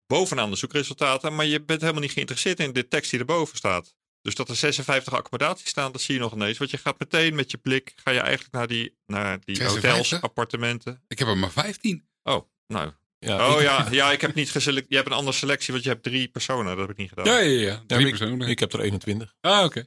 [0.06, 1.34] Bovenaan de zoekresultaten.
[1.34, 3.96] Maar je bent helemaal niet geïnteresseerd in de tekst die erboven staat.
[4.22, 6.58] Dus dat er 56 accommodaties staan, dat zie je nog ineens.
[6.58, 9.90] Want je gaat meteen met je blik, ga je eigenlijk naar die, naar die 56?
[9.90, 11.04] hotels, appartementen.
[11.08, 12.08] Ik heb er maar 15.
[12.22, 12.92] Oh, nou.
[13.18, 14.90] Ja, Oh ik- ja, ja, ik heb niet geselecteerd.
[14.90, 16.66] Je hebt een andere selectie, want je hebt drie personen.
[16.66, 17.24] Dat heb ik niet gedaan.
[17.26, 17.82] Ja, ja, ja.
[17.86, 18.48] Drie ik- personen.
[18.48, 19.34] Ik heb er 21.
[19.40, 19.86] Ah, oké.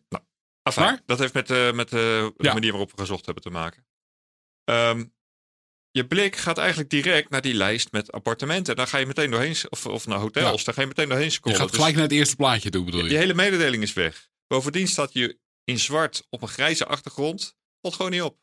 [0.63, 2.53] Enfin, Maar- dat heeft met, de met de Ja.
[2.53, 3.85] manier waarop we gezocht hebben te maken.
[4.63, 5.03] Ehm,
[5.91, 8.75] je blik gaat eigenlijk direct naar die lijst met appartementen.
[8.75, 10.59] Daar ga je meteen doorheen, of, of naar hotels.
[10.59, 10.65] Ja.
[10.65, 11.59] Daar ga je meteen doorheen Je scrollen.
[11.59, 13.09] gaat Dus gelijk naar het eerste plaatje toe, bedoel je?
[13.09, 14.29] die hele mededeling is weg.
[14.47, 17.55] Bovendien staat je in zwart op een grijze achtergrond.
[17.81, 18.37] Valt gewoon niet op.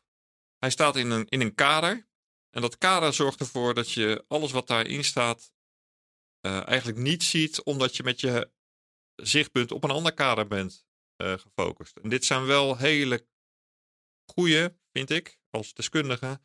[0.59, 2.07] Hij staat in een, in een kader.
[2.49, 5.51] En dat kader zorgt ervoor dat je alles wat daarin staat
[6.39, 8.51] eh, eigenlijk niet ziet, omdat je met je
[9.15, 10.85] zichtpunt op een ander kader bent
[11.15, 11.97] eh, gefocust.
[11.97, 13.27] En dit zijn wel hele
[14.31, 16.41] goede, vind ik, als deskundige.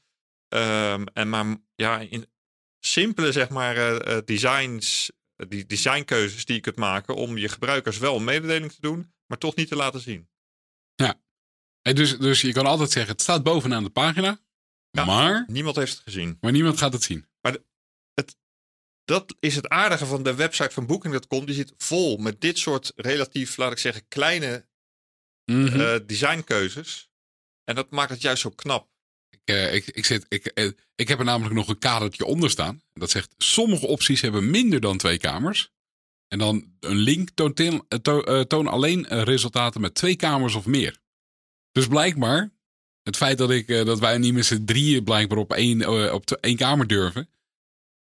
[0.48, 2.32] Ehm, en maar ja, in
[2.80, 5.12] simpele zeg maar eh, designs
[5.48, 9.38] die designkeuzes die je kunt maken om je gebruikers wel een mededeling te doen, maar
[9.38, 10.28] toch niet te laten zien.
[11.82, 14.43] En dus, dus je kan altijd zeggen, het staat bovenaan de pagina.
[14.94, 15.04] Ja.
[15.04, 16.38] Maar, Niemand heeft het gezien.
[16.40, 17.26] maar niemand gaat het zien.
[19.04, 21.44] Dat is het aardige van de website van Booking.com.
[21.46, 24.66] Die zit vol met dit soort relatief, laat ik zeggen, kleine
[25.44, 27.10] eh, designkeuzes.
[27.64, 28.88] En dat maakt het juist zo knap.
[29.30, 32.50] ik, eh, ik, ik, zit, ik, eh, ik heb er namelijk nog een kadertje onder
[32.50, 32.82] staan.
[32.92, 35.72] Dat zegt, sommige opties hebben minder dan twee kamers.
[36.28, 37.56] En dan een link toont,
[38.02, 41.00] to- toon alleen resultaten met twee kamers of meer.
[41.72, 42.53] Dus blijkbaar,
[43.04, 46.12] het feit dat, ik, eh, dat wij niet met z'n drieën blijkbaar op één, eh,
[46.14, 47.28] op één kamer durven.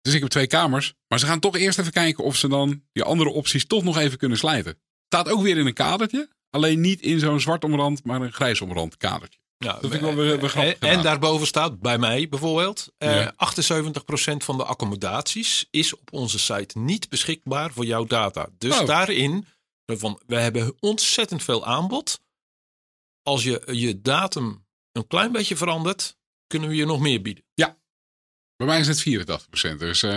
[0.02, 0.94] Dus ik heb twee kamers.
[1.08, 3.98] Maar ze gaan toch eerst even kijken of ze dan die andere opties toch nog
[3.98, 4.80] even kunnen slijten.
[5.06, 6.30] Staat ook weer in een kadertje.
[6.50, 9.40] Alleen niet in zo'n zwart omrand, maar een grijs omrand kadertje.
[9.58, 13.16] Ja, Dat vind ik wel weer- weer grappig en, daarboven staat, bij mij bijvoorbeeld, eh,
[13.16, 13.34] Ja.
[13.36, 18.50] 78% van de accommodaties is op onze site niet beschikbaar voor jouw data.
[18.58, 18.86] Dus Oh.
[18.88, 19.46] daarin,
[19.86, 22.20] van, we hebben ontzettend veel aanbod.
[23.24, 24.66] Als je je datum
[24.98, 27.44] een klein beetje verandert, kunnen we je nog meer bieden.
[28.56, 29.00] Bij mij is het
[29.74, 29.78] 84%.
[29.78, 30.12] Dus eh,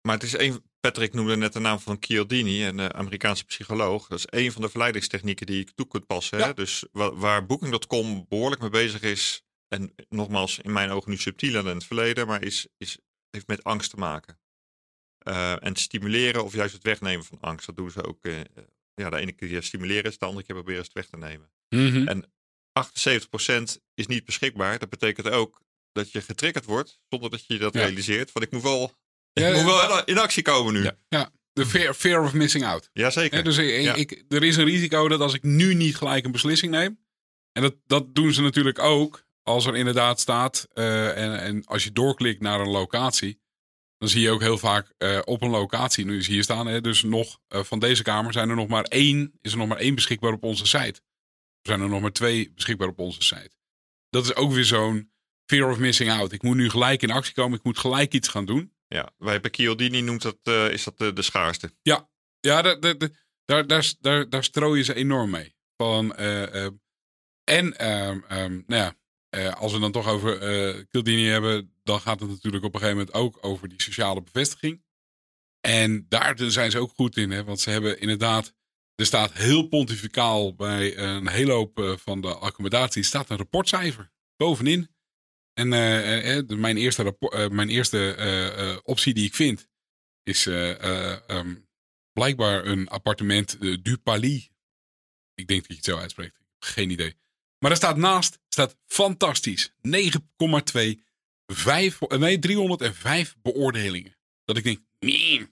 [0.00, 0.68] Maar het is een.
[0.80, 4.06] Patrick noemde net de naam van Chiodini, een eh, Amerikaanse psycholoog.
[4.08, 6.38] Dat is een van de verleidingstechnieken die ik toe kunt passen.
[6.38, 6.44] Hè?
[6.44, 6.52] Ja.
[6.52, 9.42] Dus wa- waar Booking.com behoorlijk mee bezig is.
[9.68, 12.98] En nogmaals, in mijn ogen nu subtieler dan in het verleden, maar is, is,
[13.30, 14.40] heeft met angst te maken.
[15.18, 17.66] Eh, en stimuleren of juist het wegnemen van angst.
[17.66, 18.24] Dat doen ze ook.
[18.24, 18.40] eh,
[18.94, 21.50] ja, de ene keer stimuleren is, de andere keer proberen ze het weg te nemen.
[21.68, 22.08] mhm.
[22.08, 22.32] En
[22.84, 24.78] 78% is niet beschikbaar.
[24.78, 25.60] Dat betekent ook
[25.92, 27.80] dat je getriggerd wordt zonder dat je dat Ja.
[27.80, 28.32] realiseert.
[28.32, 28.84] Want ik moet wel,
[29.32, 30.82] ik Ja, moet wel in actie komen nu.
[30.82, 30.96] Ja.
[31.08, 32.90] ja, de fear, fear of missing out.
[32.92, 33.44] Jazeker.
[33.44, 33.94] Dus ik, Ja.
[33.94, 36.98] ik, er is een risico dat als ik nu niet gelijk een beslissing neem.
[37.52, 40.66] En dat, dat doen ze natuurlijk ook als er inderdaad staat.
[40.72, 43.38] eh, en, en als je doorklikt naar een locatie.
[43.98, 46.04] Dan zie je ook heel vaak eh, op een locatie.
[46.04, 46.66] Nu is hier staan.
[46.66, 49.32] Hè, dus nog eh, van deze kamer zijn er nog maar één.
[49.40, 51.00] Is er nog maar één beschikbaar op onze site.
[51.62, 53.50] Zijn er nog maar twee beschikbaar op onze site.
[54.08, 55.12] Dat is ook weer zo'n
[55.46, 56.32] fear of missing out.
[56.32, 57.58] Ik moet nu gelijk in actie komen.
[57.58, 58.72] Ik moet gelijk iets gaan doen.
[58.94, 61.72] Ja, wij bij Chiodini noemt dat, eh, is dat de, de schaarste.
[61.82, 63.10] Ja, daar, daar, daar,
[63.44, 65.54] daar, daar, daar, daar strooien ze enorm mee.
[65.76, 66.72] Van, eh, eh,
[67.44, 68.94] en ehm, ehm, nou
[69.30, 70.38] ja, als we dan toch over
[70.86, 74.82] Kildini hebben, dan gaat het natuurlijk op een gegeven moment ook over die sociale bevestiging.
[75.60, 78.54] En daar zijn ze ook goed in, hè, want ze hebben inderdaad,
[79.00, 84.10] er staat heel pontificaal bij een hele hoop eh, van de accommodaties, staat een rapportcijfer
[84.36, 84.90] bovenin.
[85.52, 89.34] En eh, eh, eh, mijn eerste, rapport, eh, mijn eerste eh, eh, optie die ik
[89.34, 89.68] vind,
[90.22, 91.54] is eh, eh, ehm,
[92.12, 94.50] blijkbaar een appartement eh, du Palais.
[95.34, 96.40] Ik denk dat je het zo uitspreekt.
[96.58, 97.14] Geen idee.
[97.58, 99.72] Maar er staat naast, staat fantastisch.
[99.82, 101.02] 9,2.
[101.46, 104.16] Vijf, eh, nee, 305 beoordelingen.
[104.44, 105.48] Dat ik denk, nee,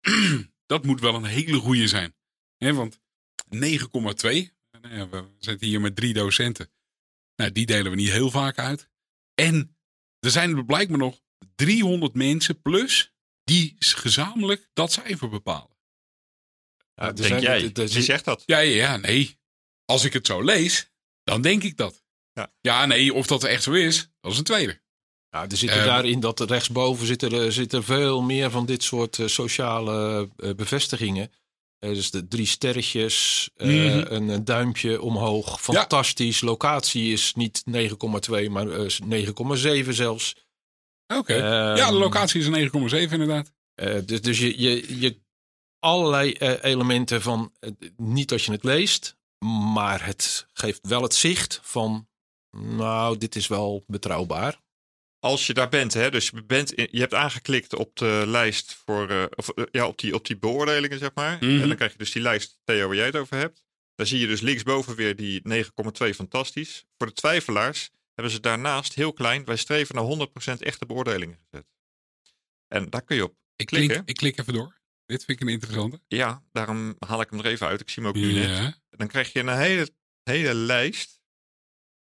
[0.66, 2.14] dat moet wel een hele goede zijn.
[2.64, 3.00] Hè, want 9,2.
[4.80, 6.70] Nou ja, we zitten hier met drie docenten.
[7.36, 8.88] Nou, die delen we niet heel vaak uit.
[9.34, 9.76] En
[10.18, 11.20] er zijn er blijkbaar nog
[11.54, 13.12] 300 mensen plus
[13.44, 15.78] die gezamenlijk dat cijfer bepalen.
[16.94, 17.72] Ja, er Denk zijn- jij?
[17.72, 18.42] Wie zegt dat?
[18.46, 19.38] Ja, ja, nee.
[19.84, 20.90] Als ik het zo lees,
[21.24, 22.04] dan denk ik dat.
[22.32, 22.52] Ja.
[22.60, 24.82] ja, nee, of dat echt zo is, dat is een tweede.
[25.28, 29.18] Ja, er zitten Eh, daarin dat rechtsboven zitten er, zitten veel meer van dit soort
[29.18, 31.32] eh, sociale eh, bevestigingen.
[31.80, 34.12] Eh, dus de drie sterretjes, eh, Mhm.
[34.14, 35.60] een, een duimpje omhoog.
[35.62, 36.40] Fantastisch.
[36.40, 40.36] Locatie is niet 9,2, maar eh, is 9,7 zelfs.
[41.14, 41.34] Oké.
[41.34, 43.52] Ehm, ja, de locatie is een 9,7 inderdaad.
[43.74, 45.20] eh, dus dus je, je, je
[45.78, 49.16] allerlei eh, elementen van eh, niet dat je het leest,
[49.74, 52.08] maar het geeft wel het zicht van,
[52.56, 54.60] nou, dit is wel betrouwbaar.
[55.20, 58.74] Als je daar bent, hè, dus je, bent in- je hebt aangeklikt op de lijst
[58.74, 61.36] voor, eh, of, eh, ja, op die, op die beoordelingen, zeg maar.
[61.40, 61.60] Mhm.
[61.60, 63.62] En dan krijg je dus die lijst, Theo, waar jij het over hebt.
[63.94, 66.84] Dan zie je dus linksboven weer die 9,2 fantastisch.
[66.98, 71.66] Voor de twijfelaars hebben ze daarnaast heel klein, wij streven naar 100% echte beoordelingen gezet.
[72.68, 73.96] En daar kun je op Ik klikken.
[73.96, 74.78] klik, ik klik even door.
[75.06, 76.00] Dit vind ik een interessante.
[76.08, 77.80] Ja, daarom haal ik hem er even uit.
[77.80, 78.80] Ik zie hem ook nu net.
[78.90, 79.90] Dan krijg je een hele,
[80.22, 81.19] hele lijst.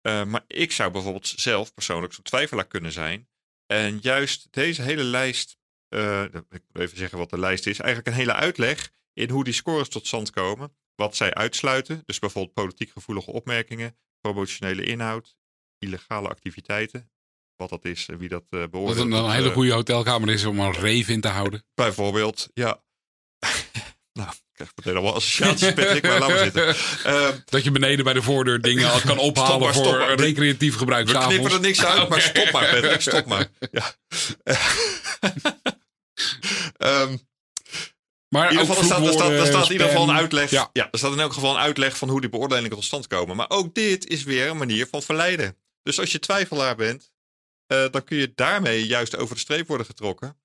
[0.04, 3.28] Eh, maar ik zou bijvoorbeeld zelf persoonlijk zo'n twijfelaar kunnen zijn.
[3.66, 5.56] En juist deze hele lijst,
[5.88, 9.44] eh, ik moet even zeggen wat de lijst is, eigenlijk een hele uitleg in hoe
[9.44, 10.76] die scores tot stand komen.
[10.94, 15.36] Wat zij uitsluiten, dus bijvoorbeeld politiek gevoelige opmerkingen, promotionele inhoud,
[15.78, 17.10] illegale activiteiten.
[17.56, 18.96] Wat dat is en wie dat Dat beoordeelt.
[18.96, 21.64] het een dat, hele goede hotelkamer is om een reef in te houden.
[21.74, 22.84] Bijvoorbeeld, ja.
[24.14, 26.66] Nou, ik krijg meteen allemaal associaties, Patrick, maar zitten.
[27.04, 30.14] Ehm, Dat je beneden bij de voordeur dingen kan Stop ophalen maar, voor maar.
[30.14, 31.08] recreatief gebruik.
[31.08, 33.50] we knippen er niks uit, maar stop maar, Patrick, stop maar.
[33.72, 33.94] Ja.
[36.76, 37.16] Ehm,
[38.28, 40.50] Maar in ieder geval, er staat, er staat, er staat in ieder geval een uitleg.
[40.50, 40.70] Ja.
[40.72, 40.88] Ja.
[40.90, 43.36] er staat in elk geval een uitleg van hoe die beoordelingen tot stand komen.
[43.36, 45.56] Maar ook dit is weer een manier van verleiden.
[45.82, 47.12] Dus als je twijfelaar bent,
[47.66, 50.38] eh, dan kun je daarmee juist over de streep worden getrokken.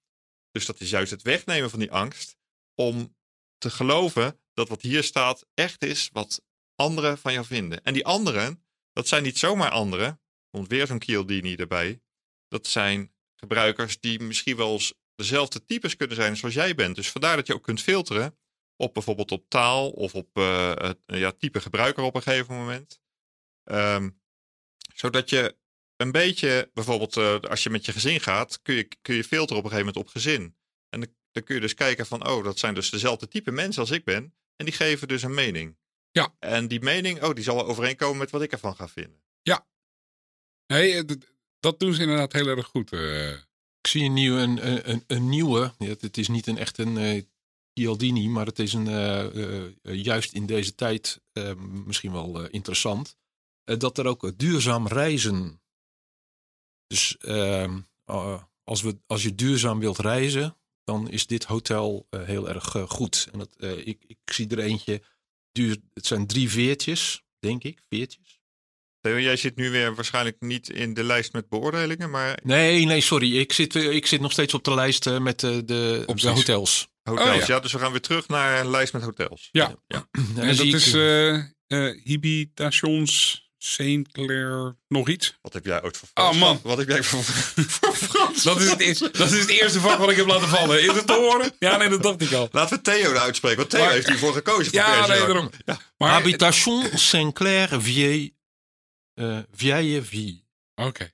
[0.52, 2.38] Dus dat is juist het wegnemen van die angst.
[2.76, 3.16] Om
[3.60, 6.42] te geloven dat wat hier staat echt is wat
[6.76, 7.84] anderen van jou vinden.
[7.84, 10.22] En die anderen, dat zijn niet zomaar anderen.
[10.50, 12.02] Komt weer zo'n Chialdini erbij.
[12.48, 16.96] Dat zijn gebruikers die misschien wel eens dezelfde types kunnen zijn zoals jij bent.
[16.96, 18.38] Dus vandaar dat je ook kunt filteren
[18.76, 23.00] op bijvoorbeeld op taal of op het ja, type gebruiker op een gegeven moment.
[23.64, 24.10] Ehm,
[24.94, 25.58] zodat je
[25.96, 29.58] een beetje, bijvoorbeeld eh, als je met je gezin gaat, kun je, kun je filteren
[29.58, 30.58] op een gegeven moment op gezin.
[30.90, 33.82] En dan, dan kun je dus kijken van, oh, dat zijn dus dezelfde type mensen
[33.82, 34.34] als ik ben.
[34.56, 35.78] En die geven dus een mening.
[36.12, 36.36] Ja.
[36.40, 39.22] En die mening, oh, die zal wel overeenkomen met wat ik ervan ga vinden.
[40.68, 41.18] Nee, eh,
[41.60, 42.92] dat doen ze inderdaad heel erg goed.
[42.92, 43.32] eh.
[43.82, 45.74] Ik zie een nieuwe, een, een, een nieuwe.
[45.78, 47.24] Ja, het is niet een echt een eh
[47.74, 52.44] Chialdini, maar het is een, eh, eh, eh, juist in deze tijd eh, misschien wel
[52.44, 53.18] eh, interessant.
[53.64, 55.62] eh, dat er ook duurzaam reizen.
[56.88, 60.58] Dus ehm, eh, als, we, als je duurzaam wilt reizen,
[60.90, 63.28] dan is dit hotel eh, heel erg eh, goed.
[63.32, 65.02] En dat, eh, ik, ik zie er eentje.
[65.52, 67.82] Duur, het zijn drie veertjes, denk ik.
[67.90, 68.40] Veertjes.
[69.02, 73.38] Jij zit nu weer waarschijnlijk niet in de lijst met beoordelingen, maar Nee, nee, sorry.
[73.38, 76.30] Ik zit, ik zit nog steeds op de lijst met eh, de, de Opties.
[76.30, 76.88] hotels.
[77.04, 77.28] hotels.
[77.30, 77.46] Oh, ja.
[77.48, 77.60] ja.
[77.60, 79.50] dus we gaan weer terug naar een lijst met hotels.
[79.52, 85.38] Ja, En en dat is eh eh Habitations Saint Clair nog iets.
[85.42, 86.38] Wat heb jij ooit voor Oh, Frans?
[86.38, 86.60] man.
[86.64, 88.44] Wat heb jij voor, voor Frans?
[88.50, 90.82] Dat is, het eerste, dat is het eerste vak wat ik heb laten vallen.
[90.82, 91.52] Is het te horen?
[91.60, 92.50] Ja, nee, dat dacht ik al.
[92.52, 94.66] Laten we Theo nou uitspreken, want Theo Maar- heeft hiervoor gekozen.
[94.66, 95.50] Voor Ja, nee, daarom.
[95.66, 95.80] Ja.
[95.98, 98.34] Maar, Habitation Saint-Clair Vieille,
[99.14, 100.48] eh Vieille Vie.
[100.76, 101.12] Oké.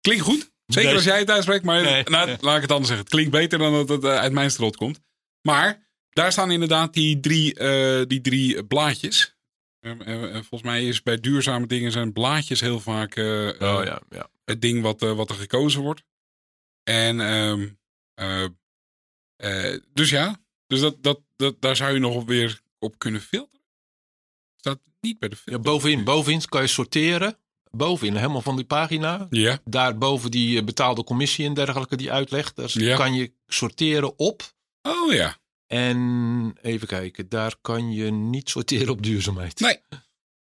[0.00, 0.50] Klinkt goed.
[0.66, 0.94] Zeker Nee.
[0.96, 2.02] als jij het uitspreekt, maar Nee.
[2.04, 3.04] nou, laat ik het anders zeggen.
[3.06, 5.00] Het klinkt beter dan dat het eh, uit mijn strot komt.
[5.42, 9.34] Maar daar staan inderdaad die drie, eh, die drie blaadjes.
[9.80, 13.76] Eh, eh, eh, volgens mij is bij duurzame dingen zijn blaadjes heel vaak eh, eh,
[13.78, 14.28] Oh ja, ja.
[14.44, 16.02] het ding wat, eh, wat er gekozen wordt.
[16.82, 17.68] En ehm,
[18.14, 18.44] eh,
[19.36, 23.66] eh, dus ja, dus dat, dat, dat, daar zou je nog weer op kunnen filteren.
[24.56, 25.62] Staat niet bij de ja filter.
[25.62, 27.38] bovenin, bovenin kan je sorteren.
[27.70, 29.26] Bovenin, helemaal van die pagina.
[29.30, 32.56] Ja, Daarboven die eh, betaalde commissie en dergelijke die uitlegt.
[32.56, 32.96] Daar Ja.
[32.96, 34.42] kan je sorteren op.
[34.82, 35.36] oh ja.
[35.72, 39.60] En even kijken, daar kan je niet sorteren op duurzaamheid.
[39.60, 39.80] Nee.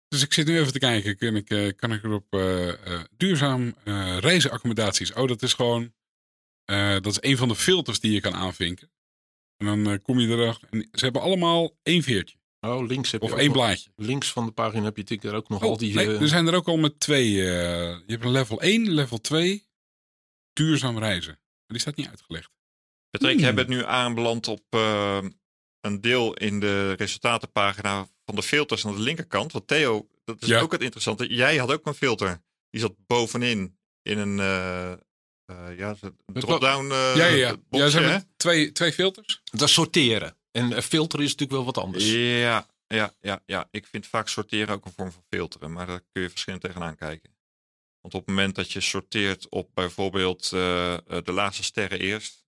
[0.08, 1.16] Dus ik zit nu even te kijken.
[1.16, 5.12] Kan ik, eh, kan ik erop eh, duurzaam eh reizenaccommodaties.
[5.12, 5.92] Oh, dat is gewoon.
[6.64, 8.90] dat is een van de filters die je kan aanvinken.
[9.56, 10.68] En dan kom je erachter.
[10.70, 12.36] En ze hebben allemaal één veertje.
[12.60, 13.90] Oh, links heb Of je ook één blaadje.
[13.96, 15.94] Links van de pagina heb je natuurlijk ook nog Oh, al die...
[15.94, 17.32] nee, er zijn er ook al met twee.
[17.32, 19.66] je hebt een level 1, level 2.
[20.52, 21.32] Duurzaam reizen.
[21.32, 22.50] Maar die staat niet uitgelegd.
[23.10, 23.40] Patrick, Hmm.
[23.40, 25.18] jij bent nu aanbeland op eh,
[25.80, 29.52] een deel in de resultatenpagina van de filters aan de linkerkant.
[29.52, 30.60] Want Theo, dat is Ja.
[30.60, 31.34] ook het interessante.
[31.34, 32.42] Jij had ook een filter.
[32.70, 37.56] Die zat bovenin in een eh, eh, ja, drop-down eh ja, ja, ja.
[37.56, 38.04] boxje, ja ze hè?
[38.04, 39.42] hebben twee, twee filters.
[39.44, 40.36] Dat sorteren.
[40.50, 42.10] En filteren is natuurlijk wel wat anders.
[42.10, 43.68] Ja, ja, ja, ja.
[43.70, 45.72] Ik vind vaak sorteren ook een vorm van filteren.
[45.72, 47.36] Maar daar kun je verschillend tegenaan kijken.
[48.00, 52.46] Want op het moment dat je sorteert op bijvoorbeeld de laatste sterren eerst.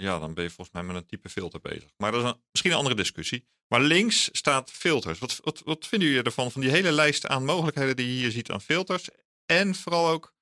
[0.00, 1.90] Ja, dan ben je volgens mij met een type filter bezig.
[1.96, 3.46] Maar dat is een, misschien een andere discussie.
[3.68, 5.18] Maar links staat filters.
[5.18, 6.52] Wat, wat, wat vinden jullie ervan?
[6.52, 9.08] Van die hele lijst aan mogelijkheden die je hier ziet aan filters.
[9.46, 10.34] En vooral ook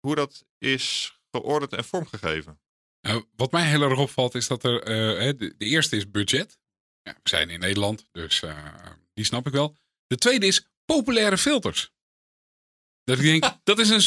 [0.00, 2.60] hoe dat is geordend en vormgegeven.
[3.00, 4.82] Nou, wat mij heel erg opvalt is dat er.
[4.82, 6.58] eh, de, de eerste is budget.
[7.02, 8.74] Ja, we zijn in Nederland, dus eh,
[9.14, 9.76] die snap ik wel.
[10.06, 11.92] De tweede is populaire filters.
[13.04, 14.02] Dat ik denk, dat is een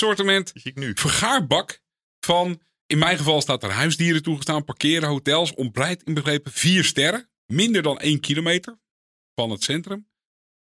[0.76, 0.92] nu.
[0.96, 1.82] vergaarbak
[2.20, 2.62] van.
[2.88, 8.00] In mijn geval staat er huisdieren toegestaan, parkeren, hotels, ontbreid inbegrepen, vier sterren, minder dan
[8.00, 8.80] één kilometer
[9.36, 10.08] van het centrum,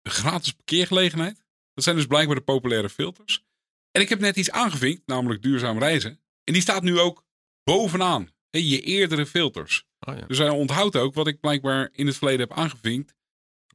[0.02, 1.44] een gratis parkeergelegenheid.
[1.74, 3.44] Dat zijn dus blijkbaar de populaire filters.
[3.92, 6.22] En ik heb net iets aangevinkt, namelijk duurzaam reizen.
[6.44, 7.26] En die staat nu ook
[7.64, 8.30] bovenaan.
[8.50, 9.86] Hè, je eerdere filters.
[10.00, 10.26] Oh, ja.
[10.26, 13.16] Dus hij onthoudt ook wat ik blijkbaar in het verleden heb aangevinkt.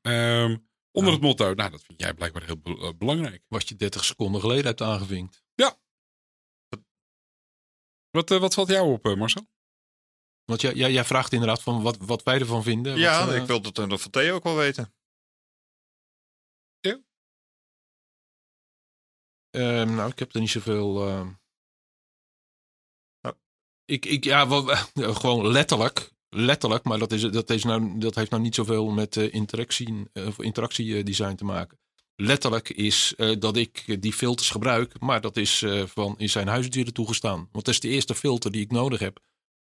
[0.03, 0.57] Ehm,
[0.91, 1.13] onder Nou.
[1.13, 3.43] het motto, nou dat vind jij blijkbaar heel eh, belangrijk.
[3.49, 5.43] Wat je 30 seconden geleden hebt aangevinkt.
[8.15, 9.49] Wat, eh, wat valt jou op, eh, Marcel?
[10.45, 12.99] Want jij, jij, jij vraagt inderdaad van wat, wat wij ervan vinden.
[12.99, 14.95] Ja, wat, eh, ik wil dat uh, van Theo ook wel weten.
[19.51, 20.95] Ehm, nou, ik heb er niet zoveel.
[23.21, 23.37] Nou.
[23.85, 24.47] Ik, ik, ja,
[25.21, 26.13] gewoon letterlijk.
[26.37, 30.11] Letterlijk, maar dat, is, dat, is nou, dat heeft nou niet zoveel met eh, interactie,
[30.37, 31.79] interactiedesign te maken.
[32.17, 36.49] Letterlijk is eh, dat ik die filters gebruik, maar dat is eh, van in zijn
[36.49, 37.49] huisdieren toegestaan.
[37.53, 39.19] Want dat is de eerste filter die ik nodig heb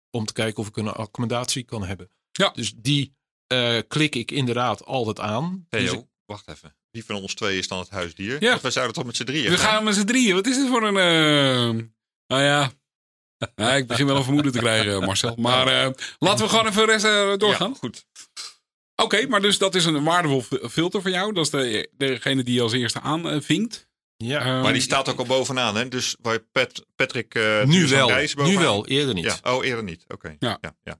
[0.09, 2.09] om te kijken of ik een accommodatie kan hebben.
[2.31, 2.49] Ja.
[2.55, 3.15] Dus die
[3.47, 5.65] eh, klik ik inderdaad altijd aan.
[5.69, 6.75] Dus ik- wacht even.
[6.91, 8.41] Wie van ons twee is dan het huisdier?
[8.43, 8.49] Ja.
[8.49, 9.69] Want wij zouden toch met z'n drieën We gaan?
[9.73, 10.35] gaan met z'n drieën.
[10.35, 11.93] Wat is dit voor een...
[12.27, 12.71] Nou ja...
[13.55, 15.35] Ja, ik begin wel een vermoeden te krijgen, Marcel.
[15.35, 17.03] Maar eh, laten we gewoon even rest,
[17.39, 17.69] doorgaan.
[17.69, 18.05] Ja, goed.
[19.01, 21.33] Oké, maar dus dat is een waardevol fi- filter voor jou.
[21.33, 23.87] Dat is de, degene die je als eerste aanvinkt.
[24.17, 25.87] ja, Maar die staat ook al bovenaan, hè?
[25.87, 28.09] Dus waar Pat, Patrick uh, nu wel.
[28.35, 29.23] Nu wel, eerder niet.
[29.43, 30.05] Ja, oh, eerder niet.
[30.07, 30.35] Oké.
[30.39, 30.57] Ja.
[30.61, 30.99] Ja, ja.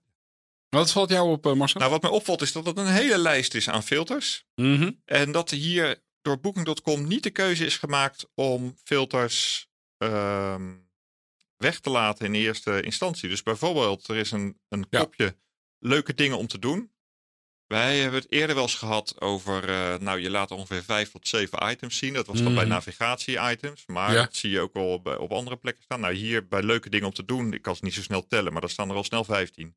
[0.69, 1.79] Wat valt jou op, eh, Marcel?
[1.79, 4.45] Nou, wat mij opvalt is dat het een hele lijst is aan filters.
[4.55, 4.91] Mhm.
[5.05, 10.73] En dat hier door Booking.com niet de keuze is gemaakt om filters ehm,
[11.57, 13.29] weg te laten in eerste instantie.
[13.29, 14.99] Dus bijvoorbeeld, er is een, een Ja.
[14.99, 15.35] kopje
[15.79, 16.91] leuke dingen om te doen.
[17.71, 21.27] Wij hebben het eerder wel eens gehad over, eh, nou je laat ongeveer vijf tot
[21.27, 22.13] zeven items zien.
[22.13, 22.71] Dat was dan bij Mhm.
[22.73, 24.21] navigatie-items, maar Ja.
[24.23, 25.99] dat zie je ook wel op, op andere plekken staan.
[25.99, 28.51] Nou hier bij leuke dingen om te doen, ik kan ze niet zo snel tellen,
[28.51, 29.75] maar daar staan er al snel 15.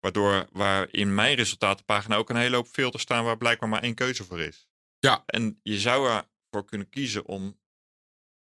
[0.00, 3.94] Waardoor waar in mijn resultatenpagina ook een hele hoop filters staan waar blijkbaar maar één
[3.94, 4.68] keuze voor is.
[4.98, 5.22] Ja.
[5.26, 7.58] En je zou ervoor kunnen kiezen om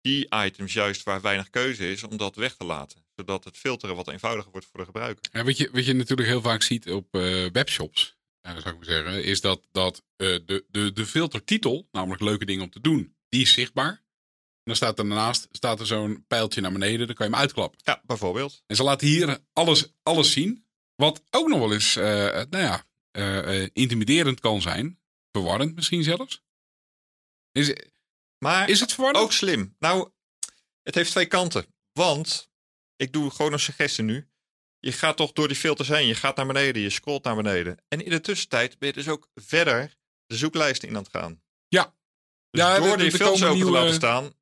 [0.01, 3.05] die items juist waar weinig keuze is, om dat weg te laten.
[3.17, 5.25] Zodat het filteren wat eenvoudiger wordt voor de gebruiker.
[5.33, 8.14] Ja, wat, je, wat je natuurlijk heel vaak ziet op eh, webshops,
[8.53, 12.65] zou ik maar zeggen, is dat, dat eh, de, de, de filtertitel, namelijk leuke dingen
[12.65, 14.03] om te doen, die is zichtbaar.
[14.65, 17.41] En dan staat er daarnaast staat er zo'n pijltje naar beneden, dan kan je hem
[17.41, 17.81] uitklappen.
[17.83, 18.63] Ja, bijvoorbeeld.
[18.67, 22.87] En ze laten hier alles, alles zien, wat ook nog wel eens, eh, nou ja,
[23.11, 25.01] eh, eh, intimiderend kan zijn.
[25.33, 26.43] Verwarrend misschien zelfs.
[27.53, 27.75] Is,
[28.39, 29.25] Maar is het verwarrend?
[29.25, 29.77] ook slim.
[29.79, 30.11] Nou,
[30.83, 31.67] het heeft twee kanten.
[31.93, 32.51] Want,
[32.97, 34.29] ik doe gewoon een suggestie nu.
[34.85, 36.07] Je gaat toch door die filters heen.
[36.07, 37.77] Je gaat naar beneden, je scrolt naar beneden.
[37.89, 41.43] En in de tussentijd ben je dus ook verder de zoeklijsten in aan het gaan.
[41.69, 41.95] Ja.
[42.51, 44.33] Dus Ja, door die er filters open te nieuwe- laten staan,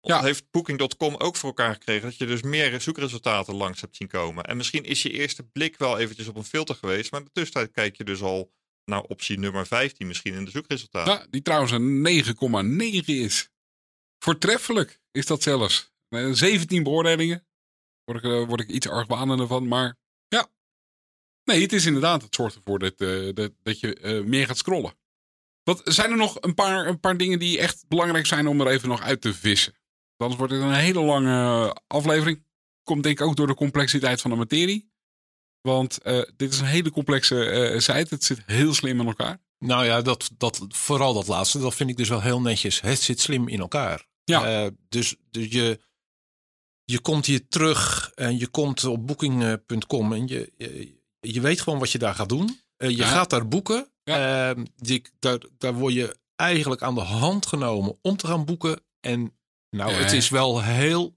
[0.00, 0.22] Ja.
[0.22, 4.44] heeft Booking.com ook voor elkaar gekregen dat je dus meer zoekresultaten langs hebt zien komen.
[4.44, 7.32] En misschien is je eerste blik wel eventjes op een filter geweest, maar in de
[7.32, 8.52] tussentijd kijk je dus al
[8.84, 11.12] naar optie nummer 15 misschien in de zoekresultaten.
[11.12, 13.48] Ja, die trouwens een 9,9 is.
[14.18, 15.92] Voortreffelijk is dat zelfs.
[16.08, 17.45] Eh, 17 beoordelingen.
[18.06, 19.68] Word ik, eh, word ik iets argwanender van.
[19.68, 19.96] Maar
[20.28, 20.48] ja.
[21.44, 22.22] Nee, het is inderdaad.
[22.22, 24.94] Het zorgt ervoor dat, eh, dat, dat je eh, meer gaat scrollen.
[25.62, 28.66] Wat, zijn er nog een paar, een paar dingen die echt belangrijk zijn om er
[28.66, 29.74] even nog uit te vissen?
[30.16, 32.44] Anders wordt het een hele lange aflevering.
[32.82, 34.90] Komt denk ik ook door de complexiteit van de materie.
[35.60, 35.98] Want
[36.36, 38.14] dit is een hele complexe site.
[38.14, 39.40] Het zit heel slim in elkaar.
[39.58, 42.80] Nou ja, dat, dat, vooral dat laatste, dat vind ik dus wel heel netjes.
[42.80, 44.06] Het zit slim in elkaar.
[44.24, 44.70] Ja.
[44.88, 45.80] Dus dus je,
[46.88, 51.78] je komt hier terug en je komt op booking.com en je, je, je weet gewoon
[51.78, 52.60] wat je daar gaat doen.
[52.76, 53.06] Eh, je Ja.
[53.08, 53.88] gaat daar boeken.
[54.04, 54.50] Ja.
[54.50, 58.80] Eh, die, daar, daar word je eigenlijk aan de hand genomen om te gaan boeken.
[59.00, 59.36] En
[59.70, 59.96] nou, Ja.
[59.96, 61.16] het is wel heel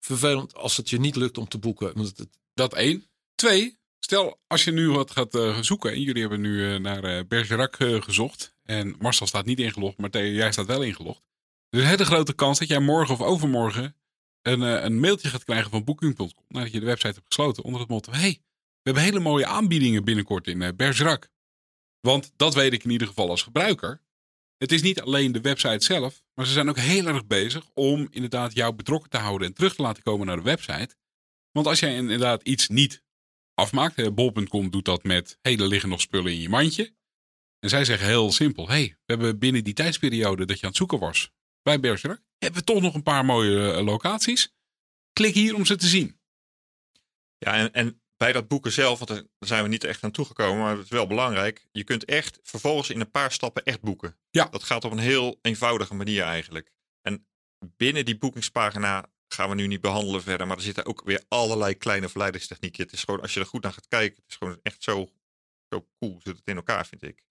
[0.00, 1.92] vervelend als het je niet lukt om te boeken.
[1.94, 3.04] Want het, Dat één.
[3.34, 5.92] Twee, stel als je nu wat gaat eh, zoeken.
[5.92, 8.54] En jullie hebben nu eh, naar Bergerac gezocht.
[8.62, 11.22] En Marcel staat niet ingelogd, maar jij staat wel ingelogd.
[11.68, 13.96] Er is een hele grote kans dat jij morgen of overmorgen
[14.44, 16.30] een, eh, een mailtje gaat krijgen van Booking.com.
[16.48, 17.62] Nadat je de website hebt gesloten.
[17.62, 18.40] Onder het motto, hey,
[18.82, 21.28] we hebben hele mooie aanbiedingen binnenkort in eh, Bergerac.
[22.00, 24.02] Want dat weet ik in ieder geval als gebruiker.
[24.56, 28.08] Het is niet alleen de website zelf, maar ze zijn ook heel erg bezig om
[28.10, 30.96] inderdaad jou betrokken te houden en terug te laten komen naar de website.
[31.50, 33.02] Want als jij inderdaad iets niet
[33.54, 36.94] afmaakt, bol.com doet dat met, hey, er liggen nog spullen in je mandje.
[37.58, 40.78] En zij zeggen heel simpel, hey, we hebben binnen die tijdsperiode dat je aan het
[40.78, 41.32] zoeken was
[41.64, 44.54] bij Bergerac, hebben we toch nog een paar mooie eh, locaties.
[45.12, 46.20] Klik hier om ze te zien.
[47.38, 50.62] Ja, en, en bij dat boeken zelf, want daar zijn we niet echt aan toegekomen,
[50.62, 51.66] maar het is wel belangrijk.
[51.72, 54.16] Je kunt echt vervolgens in een paar stappen echt boeken.
[54.30, 54.44] Ja.
[54.44, 56.72] Dat gaat op een heel eenvoudige manier eigenlijk.
[57.02, 57.26] En
[57.58, 61.74] binnen die boekingspagina gaan we nu niet behandelen verder, maar er zitten ook weer allerlei
[61.74, 62.82] kleine verleidingstechnieken.
[62.82, 65.08] Het is gewoon, als je er goed naar gaat kijken, het is gewoon echt zo,
[65.68, 67.22] zo cool zit het in elkaar, vind ik.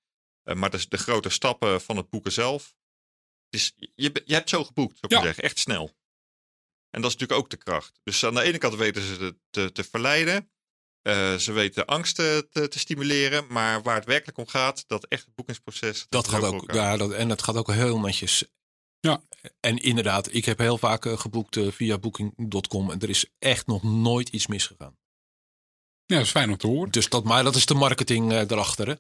[0.44, 2.76] Eh, maar de grote stappen van het boeken zelf,
[3.54, 5.24] is, je, je hebt zo geboekt, zou ik Ja.
[5.26, 5.92] zeggen, echt snel.
[6.90, 8.00] En dat is natuurlijk ook de kracht.
[8.04, 10.52] Dus aan de ene kant weten ze te, te, te verleiden.
[11.02, 13.46] Eh, ze weten angsten te, te stimuleren.
[13.50, 16.06] Maar waar het werkelijk om gaat, dat echt het boekingsproces.
[16.10, 18.46] Dat gaat ook, ja, dat, en het gaat ook heel netjes.
[19.00, 19.24] Ja.
[19.60, 23.68] En inderdaad, ik heb heel vaak eh, geboekt eh, via booking.com en er is echt
[23.68, 24.98] nog nooit iets misgegaan.
[26.06, 26.92] Ja, dat is fijn om te horen.
[26.92, 28.88] Dus dat, maar dat is de marketing eh, erachter.
[28.88, 28.96] Hè?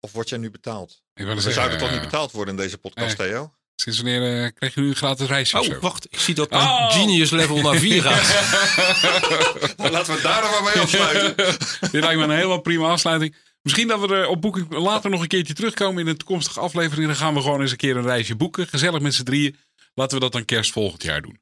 [0.00, 1.02] Of word jij nu betaald?
[1.14, 3.28] Ik zeggen, zouden toch eh, niet betaald worden in deze podcast, nee.
[3.28, 3.52] Theo?
[3.76, 5.60] Sinds wanneer eh, krijg je nu een gratis reisje?
[5.60, 6.06] Oh, wacht.
[6.10, 6.92] Ik zie dat mijn Oh.
[6.92, 8.24] genius level naar 4 gaat.
[9.76, 11.36] Nou, laten we daar dan maar mee afsluiten.
[11.92, 13.36] Dit lijkt me een helemaal prima afsluiting.
[13.62, 17.06] Misschien dat we er op boeken later nog een keertje terugkomen in een toekomstige aflevering.
[17.06, 18.66] Dan gaan we gewoon eens een keer een reisje boeken.
[18.66, 19.56] Gezellig met z'n drieën.
[19.94, 21.40] Laten we dat dan kerst volgend jaar doen.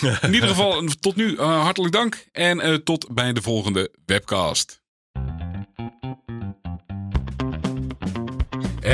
[0.22, 2.26] In ieder geval, tot nu uh, hartelijk dank.
[2.32, 4.82] En uh, tot bij de volgende webcast.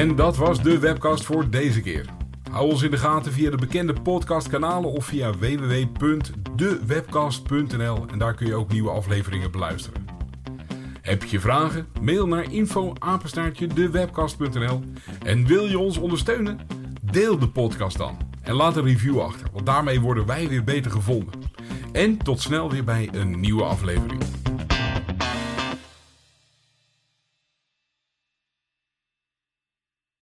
[0.00, 2.04] En dat was de webcast voor deze keer.
[2.50, 8.46] Hou ons in de gaten via de bekende podcastkanalen of via www.dewebcast.nl en daar kun
[8.46, 10.06] je ook nieuwe afleveringen beluisteren.
[11.00, 11.86] Heb je vragen?
[12.00, 12.92] Mail naar info
[13.74, 14.80] dewebcast.nl
[15.22, 16.58] en wil je ons ondersteunen?
[17.02, 20.90] Deel de podcast dan en laat een review achter, want daarmee worden wij weer beter
[20.90, 21.34] gevonden.
[21.92, 24.22] En tot snel weer bij een nieuwe aflevering.